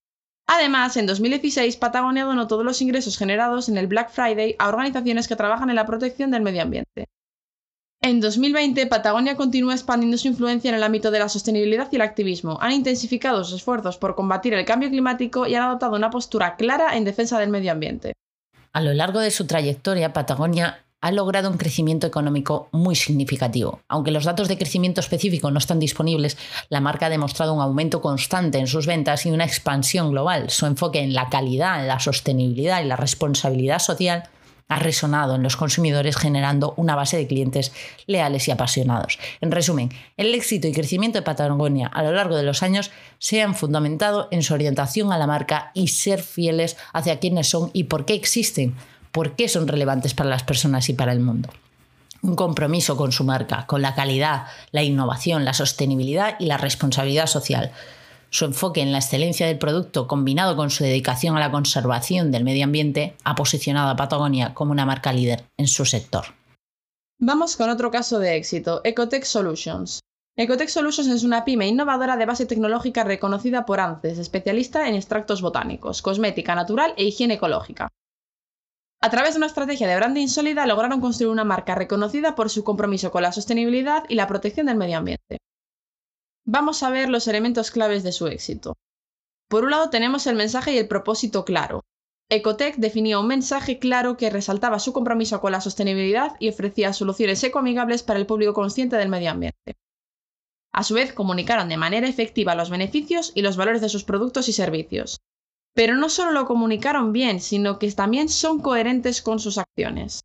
Además, 0.47 0.97
en 0.97 1.05
2016 1.05 1.77
Patagonia 1.77 2.25
donó 2.25 2.47
todos 2.47 2.65
los 2.65 2.81
ingresos 2.81 3.17
generados 3.17 3.69
en 3.69 3.77
el 3.77 3.87
Black 3.87 4.09
Friday 4.11 4.55
a 4.59 4.67
organizaciones 4.67 5.29
que 5.29 5.37
trabajan 5.37 5.69
en 5.69 5.77
la 5.77 5.85
protección 5.85 6.29
del 6.31 6.41
medio 6.41 6.61
ambiente. 6.61 7.05
En 8.01 8.19
2020, 8.19 8.87
Patagonia 8.87 9.37
continúa 9.37 9.75
expandiendo 9.75 10.17
su 10.17 10.27
influencia 10.27 10.69
en 10.69 10.75
el 10.75 10.83
ámbito 10.83 11.11
de 11.11 11.19
la 11.19 11.29
sostenibilidad 11.29 11.87
y 11.91 11.95
el 11.95 12.01
activismo. 12.01 12.57
Han 12.59 12.71
intensificado 12.71 13.43
sus 13.43 13.57
esfuerzos 13.57 13.97
por 13.97 14.15
combatir 14.15 14.55
el 14.55 14.65
cambio 14.65 14.89
climático 14.89 15.47
y 15.47 15.55
han 15.55 15.63
adoptado 15.63 15.95
una 15.95 16.09
postura 16.09 16.55
clara 16.55 16.97
en 16.97 17.05
defensa 17.05 17.39
del 17.39 17.51
medio 17.51 17.71
ambiente. 17.71 18.13
A 18.73 18.81
lo 18.81 18.93
largo 18.93 19.19
de 19.19 19.31
su 19.31 19.45
trayectoria, 19.45 20.13
Patagonia 20.13 20.83
ha 21.01 21.11
logrado 21.11 21.49
un 21.49 21.57
crecimiento 21.57 22.07
económico 22.07 22.69
muy 22.71 22.95
significativo. 22.95 23.81
Aunque 23.87 24.11
los 24.11 24.23
datos 24.23 24.47
de 24.47 24.57
crecimiento 24.57 25.01
específico 25.01 25.49
no 25.49 25.57
están 25.57 25.79
disponibles, 25.79 26.37
la 26.69 26.79
marca 26.79 27.07
ha 27.07 27.09
demostrado 27.09 27.53
un 27.53 27.61
aumento 27.61 28.01
constante 28.01 28.59
en 28.59 28.67
sus 28.67 28.85
ventas 28.85 29.25
y 29.25 29.31
una 29.31 29.45
expansión 29.45 30.11
global. 30.11 30.49
Su 30.51 30.67
enfoque 30.67 30.99
en 30.99 31.13
la 31.13 31.29
calidad, 31.29 31.85
la 31.85 31.99
sostenibilidad 31.99 32.81
y 32.81 32.87
la 32.87 32.95
responsabilidad 32.95 33.79
social 33.79 34.29
ha 34.71 34.79
resonado 34.79 35.35
en 35.35 35.43
los 35.43 35.57
consumidores 35.57 36.15
generando 36.15 36.73
una 36.77 36.95
base 36.95 37.17
de 37.17 37.27
clientes 37.27 37.73
leales 38.07 38.47
y 38.47 38.51
apasionados. 38.51 39.19
En 39.41 39.51
resumen, 39.51 39.89
el 40.15 40.33
éxito 40.33 40.67
y 40.67 40.71
crecimiento 40.71 41.17
de 41.17 41.23
Patagonia 41.23 41.87
a 41.87 42.03
lo 42.03 42.13
largo 42.13 42.37
de 42.37 42.43
los 42.43 42.63
años 42.63 42.89
se 43.19 43.41
han 43.41 43.53
fundamentado 43.53 44.29
en 44.31 44.43
su 44.43 44.53
orientación 44.53 45.11
a 45.11 45.17
la 45.17 45.27
marca 45.27 45.71
y 45.73 45.89
ser 45.89 46.21
fieles 46.21 46.77
hacia 46.93 47.19
quienes 47.19 47.49
son 47.49 47.69
y 47.73 47.85
por 47.85 48.05
qué 48.05 48.13
existen 48.13 48.75
por 49.11 49.35
qué 49.35 49.47
son 49.47 49.67
relevantes 49.67 50.13
para 50.13 50.29
las 50.29 50.43
personas 50.43 50.89
y 50.89 50.93
para 50.93 51.11
el 51.11 51.19
mundo. 51.19 51.49
Un 52.21 52.35
compromiso 52.35 52.97
con 52.97 53.11
su 53.11 53.23
marca, 53.23 53.65
con 53.65 53.81
la 53.81 53.95
calidad, 53.95 54.45
la 54.71 54.83
innovación, 54.83 55.43
la 55.43 55.53
sostenibilidad 55.53 56.35
y 56.39 56.45
la 56.45 56.57
responsabilidad 56.57 57.25
social. 57.25 57.71
Su 58.29 58.45
enfoque 58.45 58.81
en 58.81 58.91
la 58.91 58.99
excelencia 58.99 59.47
del 59.47 59.57
producto, 59.57 60.07
combinado 60.07 60.55
con 60.55 60.69
su 60.69 60.83
dedicación 60.83 61.35
a 61.35 61.39
la 61.39 61.51
conservación 61.51 62.31
del 62.31 62.43
medio 62.43 62.63
ambiente, 62.63 63.15
ha 63.23 63.35
posicionado 63.35 63.89
a 63.89 63.95
Patagonia 63.95 64.53
como 64.53 64.71
una 64.71 64.85
marca 64.85 65.11
líder 65.11 65.43
en 65.57 65.67
su 65.67 65.83
sector. 65.85 66.25
Vamos 67.19 67.57
con 67.57 67.69
otro 67.69 67.91
caso 67.91 68.19
de 68.19 68.35
éxito, 68.35 68.81
Ecotech 68.83 69.25
Solutions. 69.25 69.99
Ecotech 70.37 70.69
Solutions 70.69 71.09
es 71.09 71.23
una 71.23 71.43
pyme 71.43 71.67
innovadora 71.67 72.15
de 72.17 72.25
base 72.25 72.45
tecnológica 72.45 73.03
reconocida 73.03 73.65
por 73.65 73.79
ANCES, 73.79 74.17
especialista 74.17 74.87
en 74.87 74.95
extractos 74.95 75.41
botánicos, 75.41 76.01
cosmética 76.01 76.55
natural 76.55 76.93
e 76.97 77.03
higiene 77.03 77.33
ecológica. 77.33 77.89
A 79.03 79.09
través 79.09 79.33
de 79.33 79.39
una 79.39 79.47
estrategia 79.47 79.87
de 79.87 79.95
branding 79.95 80.27
sólida 80.27 80.67
lograron 80.67 81.01
construir 81.01 81.31
una 81.31 81.43
marca 81.43 81.73
reconocida 81.73 82.35
por 82.35 82.51
su 82.51 82.63
compromiso 82.63 83.09
con 83.09 83.23
la 83.23 83.31
sostenibilidad 83.31 84.03
y 84.09 84.13
la 84.13 84.27
protección 84.27 84.67
del 84.67 84.77
medio 84.77 84.99
ambiente. 84.99 85.39
Vamos 86.45 86.83
a 86.83 86.91
ver 86.91 87.09
los 87.09 87.27
elementos 87.27 87.71
claves 87.71 88.03
de 88.03 88.11
su 88.11 88.27
éxito. 88.27 88.75
Por 89.49 89.63
un 89.63 89.71
lado 89.71 89.89
tenemos 89.89 90.27
el 90.27 90.35
mensaje 90.35 90.73
y 90.73 90.77
el 90.77 90.87
propósito 90.87 91.45
claro. 91.45 91.81
Ecotech 92.29 92.75
definía 92.75 93.19
un 93.19 93.25
mensaje 93.25 93.79
claro 93.79 94.17
que 94.17 94.29
resaltaba 94.29 94.77
su 94.77 94.93
compromiso 94.93 95.41
con 95.41 95.51
la 95.51 95.61
sostenibilidad 95.61 96.35
y 96.39 96.49
ofrecía 96.49 96.93
soluciones 96.93 97.43
ecoamigables 97.43 98.03
para 98.03 98.19
el 98.19 98.27
público 98.27 98.53
consciente 98.53 98.97
del 98.97 99.09
medio 99.09 99.31
ambiente. 99.31 99.75
A 100.71 100.83
su 100.83 100.93
vez, 100.93 101.11
comunicaron 101.11 101.69
de 101.69 101.75
manera 101.75 102.07
efectiva 102.07 102.53
los 102.55 102.69
beneficios 102.69 103.31
y 103.33 103.41
los 103.41 103.57
valores 103.57 103.81
de 103.81 103.89
sus 103.89 104.03
productos 104.03 104.47
y 104.47 104.53
servicios, 104.53 105.19
pero 105.73 105.95
no 105.95 106.09
solo 106.09 106.31
lo 106.31 106.45
comunicaron 106.45 107.13
bien, 107.13 107.39
sino 107.39 107.79
que 107.79 107.91
también 107.91 108.29
son 108.29 108.59
coherentes 108.59 109.21
con 109.21 109.39
sus 109.39 109.57
acciones. 109.57 110.21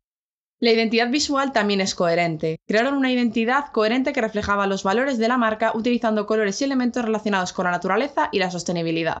La 0.59 0.71
identidad 0.71 1.09
visual 1.09 1.51
también 1.51 1.81
es 1.81 1.93
coherente. 1.93 2.59
Crearon 2.67 2.95
una 2.95 3.11
identidad 3.11 3.71
coherente 3.71 4.11
que 4.11 4.21
reflejaba 4.21 4.65
los 4.65 4.83
valores 4.83 5.19
de 5.19 5.27
la 5.27 5.37
marca 5.37 5.71
utilizando 5.75 6.25
colores 6.25 6.59
y 6.59 6.63
elementos 6.63 7.05
relacionados 7.05 7.53
con 7.53 7.65
la 7.65 7.71
naturaleza 7.71 8.29
y 8.31 8.39
la 8.39 8.49
sostenibilidad. 8.49 9.19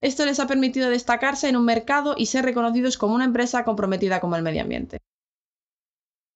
Esto 0.00 0.24
les 0.26 0.40
ha 0.40 0.46
permitido 0.46 0.90
destacarse 0.90 1.48
en 1.48 1.56
un 1.56 1.64
mercado 1.64 2.14
y 2.16 2.26
ser 2.26 2.44
reconocidos 2.44 2.98
como 2.98 3.14
una 3.14 3.24
empresa 3.24 3.64
comprometida 3.64 4.20
con 4.20 4.34
el 4.34 4.42
medio 4.42 4.62
ambiente. 4.62 4.98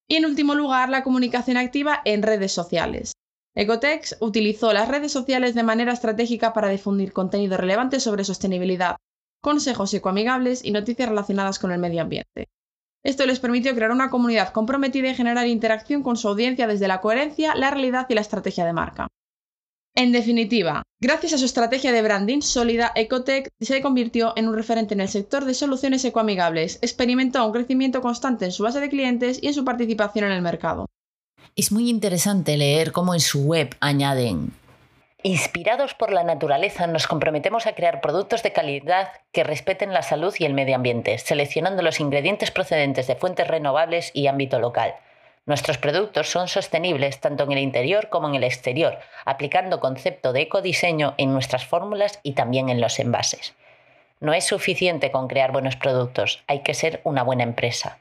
Y 0.08 0.16
en 0.16 0.26
último 0.26 0.54
lugar, 0.54 0.88
la 0.88 1.02
comunicación 1.02 1.56
activa 1.56 2.00
en 2.04 2.22
redes 2.22 2.52
sociales. 2.52 3.12
Ecotex 3.54 4.16
utilizó 4.20 4.72
las 4.72 4.88
redes 4.88 5.12
sociales 5.12 5.54
de 5.54 5.62
manera 5.62 5.92
estratégica 5.92 6.54
para 6.54 6.70
difundir 6.70 7.12
contenido 7.12 7.58
relevante 7.58 8.00
sobre 8.00 8.24
sostenibilidad, 8.24 8.96
consejos 9.42 9.92
ecoamigables 9.92 10.64
y 10.64 10.70
noticias 10.70 11.10
relacionadas 11.10 11.58
con 11.58 11.70
el 11.70 11.78
medio 11.78 12.00
ambiente. 12.00 12.48
Esto 13.04 13.26
les 13.26 13.40
permitió 13.40 13.74
crear 13.74 13.90
una 13.90 14.08
comunidad 14.08 14.52
comprometida 14.52 15.10
y 15.10 15.14
generar 15.14 15.46
interacción 15.48 16.02
con 16.02 16.16
su 16.16 16.28
audiencia 16.28 16.66
desde 16.66 16.88
la 16.88 17.02
coherencia, 17.02 17.54
la 17.54 17.70
realidad 17.70 18.06
y 18.08 18.14
la 18.14 18.22
estrategia 18.22 18.64
de 18.64 18.72
marca. 18.72 19.08
En 19.94 20.12
definitiva, 20.12 20.84
gracias 20.98 21.34
a 21.34 21.38
su 21.38 21.44
estrategia 21.44 21.92
de 21.92 22.00
branding 22.00 22.40
sólida, 22.40 22.92
Ecotech 22.94 23.50
se 23.60 23.82
convirtió 23.82 24.32
en 24.36 24.48
un 24.48 24.54
referente 24.54 24.94
en 24.94 25.02
el 25.02 25.08
sector 25.08 25.44
de 25.44 25.52
soluciones 25.52 26.02
ecoamigables, 26.06 26.78
experimentó 26.80 27.44
un 27.44 27.52
crecimiento 27.52 28.00
constante 28.00 28.46
en 28.46 28.52
su 28.52 28.62
base 28.62 28.80
de 28.80 28.88
clientes 28.88 29.38
y 29.42 29.48
en 29.48 29.54
su 29.54 29.64
participación 29.66 30.24
en 30.24 30.32
el 30.32 30.40
mercado. 30.40 30.86
Es 31.56 31.72
muy 31.72 31.90
interesante 31.90 32.56
leer 32.56 32.92
cómo 32.92 33.14
en 33.14 33.20
su 33.20 33.44
web 33.44 33.76
añaden 33.80 34.52
Inspirados 35.24 35.94
por 35.94 36.10
la 36.10 36.24
naturaleza, 36.24 36.88
nos 36.88 37.06
comprometemos 37.06 37.68
a 37.68 37.76
crear 37.76 38.00
productos 38.00 38.42
de 38.42 38.52
calidad 38.52 39.08
que 39.30 39.44
respeten 39.44 39.92
la 39.92 40.02
salud 40.02 40.34
y 40.36 40.44
el 40.44 40.52
medio 40.52 40.74
ambiente, 40.74 41.16
seleccionando 41.18 41.80
los 41.82 42.00
ingredientes 42.00 42.50
procedentes 42.50 43.06
de 43.06 43.14
fuentes 43.14 43.46
renovables 43.46 44.10
y 44.14 44.26
ámbito 44.26 44.58
local. 44.58 44.96
Nuestros 45.46 45.78
productos 45.78 46.28
son 46.28 46.48
sostenibles 46.48 47.20
tanto 47.20 47.44
en 47.44 47.52
el 47.52 47.60
interior 47.60 48.08
como 48.08 48.28
en 48.28 48.34
el 48.34 48.42
exterior, 48.42 48.98
aplicando 49.24 49.78
concepto 49.78 50.32
de 50.32 50.40
ecodiseño 50.40 51.14
en 51.18 51.32
nuestras 51.32 51.66
fórmulas 51.66 52.18
y 52.24 52.32
también 52.32 52.68
en 52.68 52.80
los 52.80 52.98
envases. 52.98 53.54
No 54.18 54.34
es 54.34 54.44
suficiente 54.44 55.12
con 55.12 55.28
crear 55.28 55.52
buenos 55.52 55.76
productos, 55.76 56.42
hay 56.48 56.64
que 56.64 56.74
ser 56.74 57.00
una 57.04 57.22
buena 57.22 57.44
empresa 57.44 57.98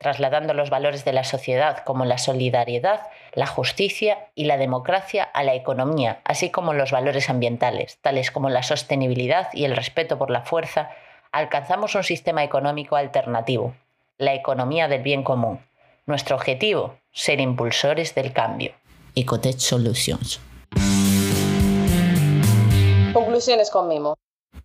trasladando 0.00 0.54
los 0.54 0.70
valores 0.70 1.04
de 1.04 1.12
la 1.12 1.24
sociedad 1.24 1.84
como 1.84 2.06
la 2.06 2.16
solidaridad, 2.16 3.02
la 3.34 3.46
justicia 3.46 4.30
y 4.34 4.44
la 4.44 4.56
democracia 4.56 5.22
a 5.22 5.44
la 5.44 5.54
economía, 5.54 6.22
así 6.24 6.48
como 6.48 6.72
los 6.72 6.90
valores 6.90 7.28
ambientales, 7.28 7.98
tales 8.00 8.30
como 8.30 8.48
la 8.48 8.62
sostenibilidad 8.62 9.48
y 9.52 9.66
el 9.66 9.76
respeto 9.76 10.16
por 10.16 10.30
la 10.30 10.40
fuerza, 10.40 10.90
alcanzamos 11.32 11.94
un 11.94 12.02
sistema 12.02 12.42
económico 12.42 12.96
alternativo, 12.96 13.74
la 14.16 14.32
economía 14.32 14.88
del 14.88 15.02
bien 15.02 15.22
común. 15.22 15.60
Nuestro 16.06 16.34
objetivo, 16.34 16.96
ser 17.12 17.38
impulsores 17.38 18.14
del 18.14 18.32
cambio. 18.32 18.72
Ecotech 19.14 19.58
Solutions. 19.58 20.40
Conclusiones 23.12 23.70
con 23.70 23.86
Mimo. 23.86 24.16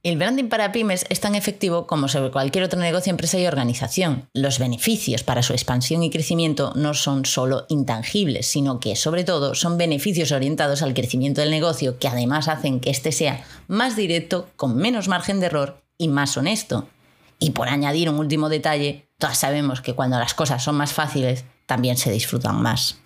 El 0.06 0.17
branding 0.17 0.50
para 0.50 0.71
pymes 0.71 1.04
es 1.10 1.19
tan 1.19 1.34
efectivo 1.34 1.88
como 1.88 2.08
sobre 2.08 2.30
cualquier 2.30 2.63
otro 2.63 2.80
negocio, 2.80 3.10
empresa 3.10 3.39
y 3.39 3.48
organización. 3.48 4.30
Los 4.34 4.60
beneficios 4.60 5.24
para 5.24 5.41
su 5.41 5.54
expansión 5.54 6.04
y 6.04 6.12
crecimiento 6.12 6.74
no 6.76 6.93
son 6.93 7.26
solo 7.26 7.65
intangibles, 7.69 8.45
sino 8.45 8.80
que 8.80 8.95
sobre 8.95 9.24
todo 9.24 9.56
son 9.56 9.80
beneficios 9.80 10.32
orientados 10.32 10.84
al 10.84 10.93
crecimiento 10.93 11.41
del 11.41 11.50
negocio 11.50 11.98
que 11.98 12.08
además 12.08 12.48
hacen 12.50 12.82
que 12.82 12.91
éste 12.91 13.12
sea 13.12 13.43
más 13.67 13.95
directo, 13.95 14.48
con 14.56 14.78
menos 14.78 15.08
margen 15.08 15.39
de 15.39 15.48
error 15.48 15.82
y 15.98 16.08
más 16.08 16.38
honesto. 16.38 16.88
Y 17.39 17.50
por 17.50 17.67
añadir 17.67 18.08
un 18.08 18.19
último 18.19 18.48
detalle, 18.48 19.10
todas 19.17 19.39
sabemos 19.39 19.82
que 19.82 19.93
cuando 19.93 20.19
las 20.19 20.36
cosas 20.36 20.63
son 20.63 20.76
más 20.76 20.93
fáciles, 20.93 21.45
también 21.65 21.98
se 21.98 22.12
disfrutan 22.12 22.62
más. 22.62 23.00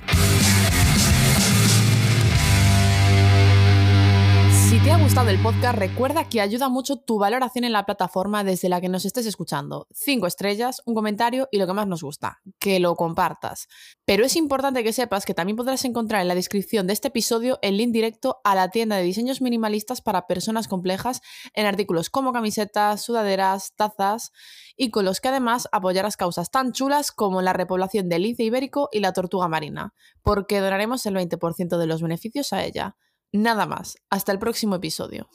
Gustado 5.09 5.31
el 5.31 5.41
podcast, 5.41 5.75
recuerda 5.75 6.29
que 6.29 6.39
ayuda 6.39 6.69
mucho 6.69 6.97
tu 6.97 7.17
valoración 7.17 7.63
en 7.63 7.71
la 7.71 7.83
plataforma 7.83 8.43
desde 8.43 8.69
la 8.69 8.79
que 8.79 8.89
nos 8.89 9.05
estés 9.05 9.25
escuchando. 9.25 9.87
Cinco 9.91 10.27
estrellas, 10.27 10.83
un 10.85 10.93
comentario 10.93 11.49
y 11.51 11.57
lo 11.57 11.65
que 11.65 11.73
más 11.73 11.87
nos 11.87 12.03
gusta, 12.03 12.41
que 12.59 12.79
lo 12.79 12.93
compartas. 12.93 13.67
Pero 14.05 14.23
es 14.23 14.35
importante 14.35 14.83
que 14.83 14.93
sepas 14.93 15.25
que 15.25 15.33
también 15.33 15.55
podrás 15.55 15.83
encontrar 15.83 16.21
en 16.21 16.27
la 16.27 16.35
descripción 16.35 16.85
de 16.85 16.93
este 16.93 17.07
episodio 17.07 17.57
el 17.63 17.77
link 17.77 17.91
directo 17.91 18.39
a 18.43 18.53
la 18.53 18.69
tienda 18.69 18.97
de 18.97 19.01
diseños 19.01 19.41
minimalistas 19.41 20.01
para 20.01 20.27
personas 20.27 20.67
complejas 20.67 21.21
en 21.55 21.65
artículos 21.65 22.11
como 22.11 22.31
camisetas, 22.31 23.01
sudaderas, 23.01 23.73
tazas 23.75 24.31
y 24.77 24.91
con 24.91 25.05
los 25.05 25.21
que 25.21 25.29
además 25.29 25.67
apoyarás 25.71 26.17
causas 26.17 26.51
tan 26.51 26.71
chulas 26.71 27.11
como 27.11 27.41
la 27.41 27.53
repoblación 27.53 28.09
del 28.09 28.21
lince 28.21 28.43
ibérico 28.43 28.89
y 28.91 28.99
la 28.99 29.11
tortuga 29.11 29.47
marina, 29.47 29.95
porque 30.21 30.59
donaremos 30.59 31.03
el 31.07 31.15
20% 31.15 31.79
de 31.79 31.87
los 31.87 32.03
beneficios 32.03 32.53
a 32.53 32.63
ella. 32.63 32.95
Nada 33.31 33.67
más. 33.67 33.97
Hasta 34.09 34.31
el 34.31 34.39
próximo 34.39 34.75
episodio. 34.75 35.29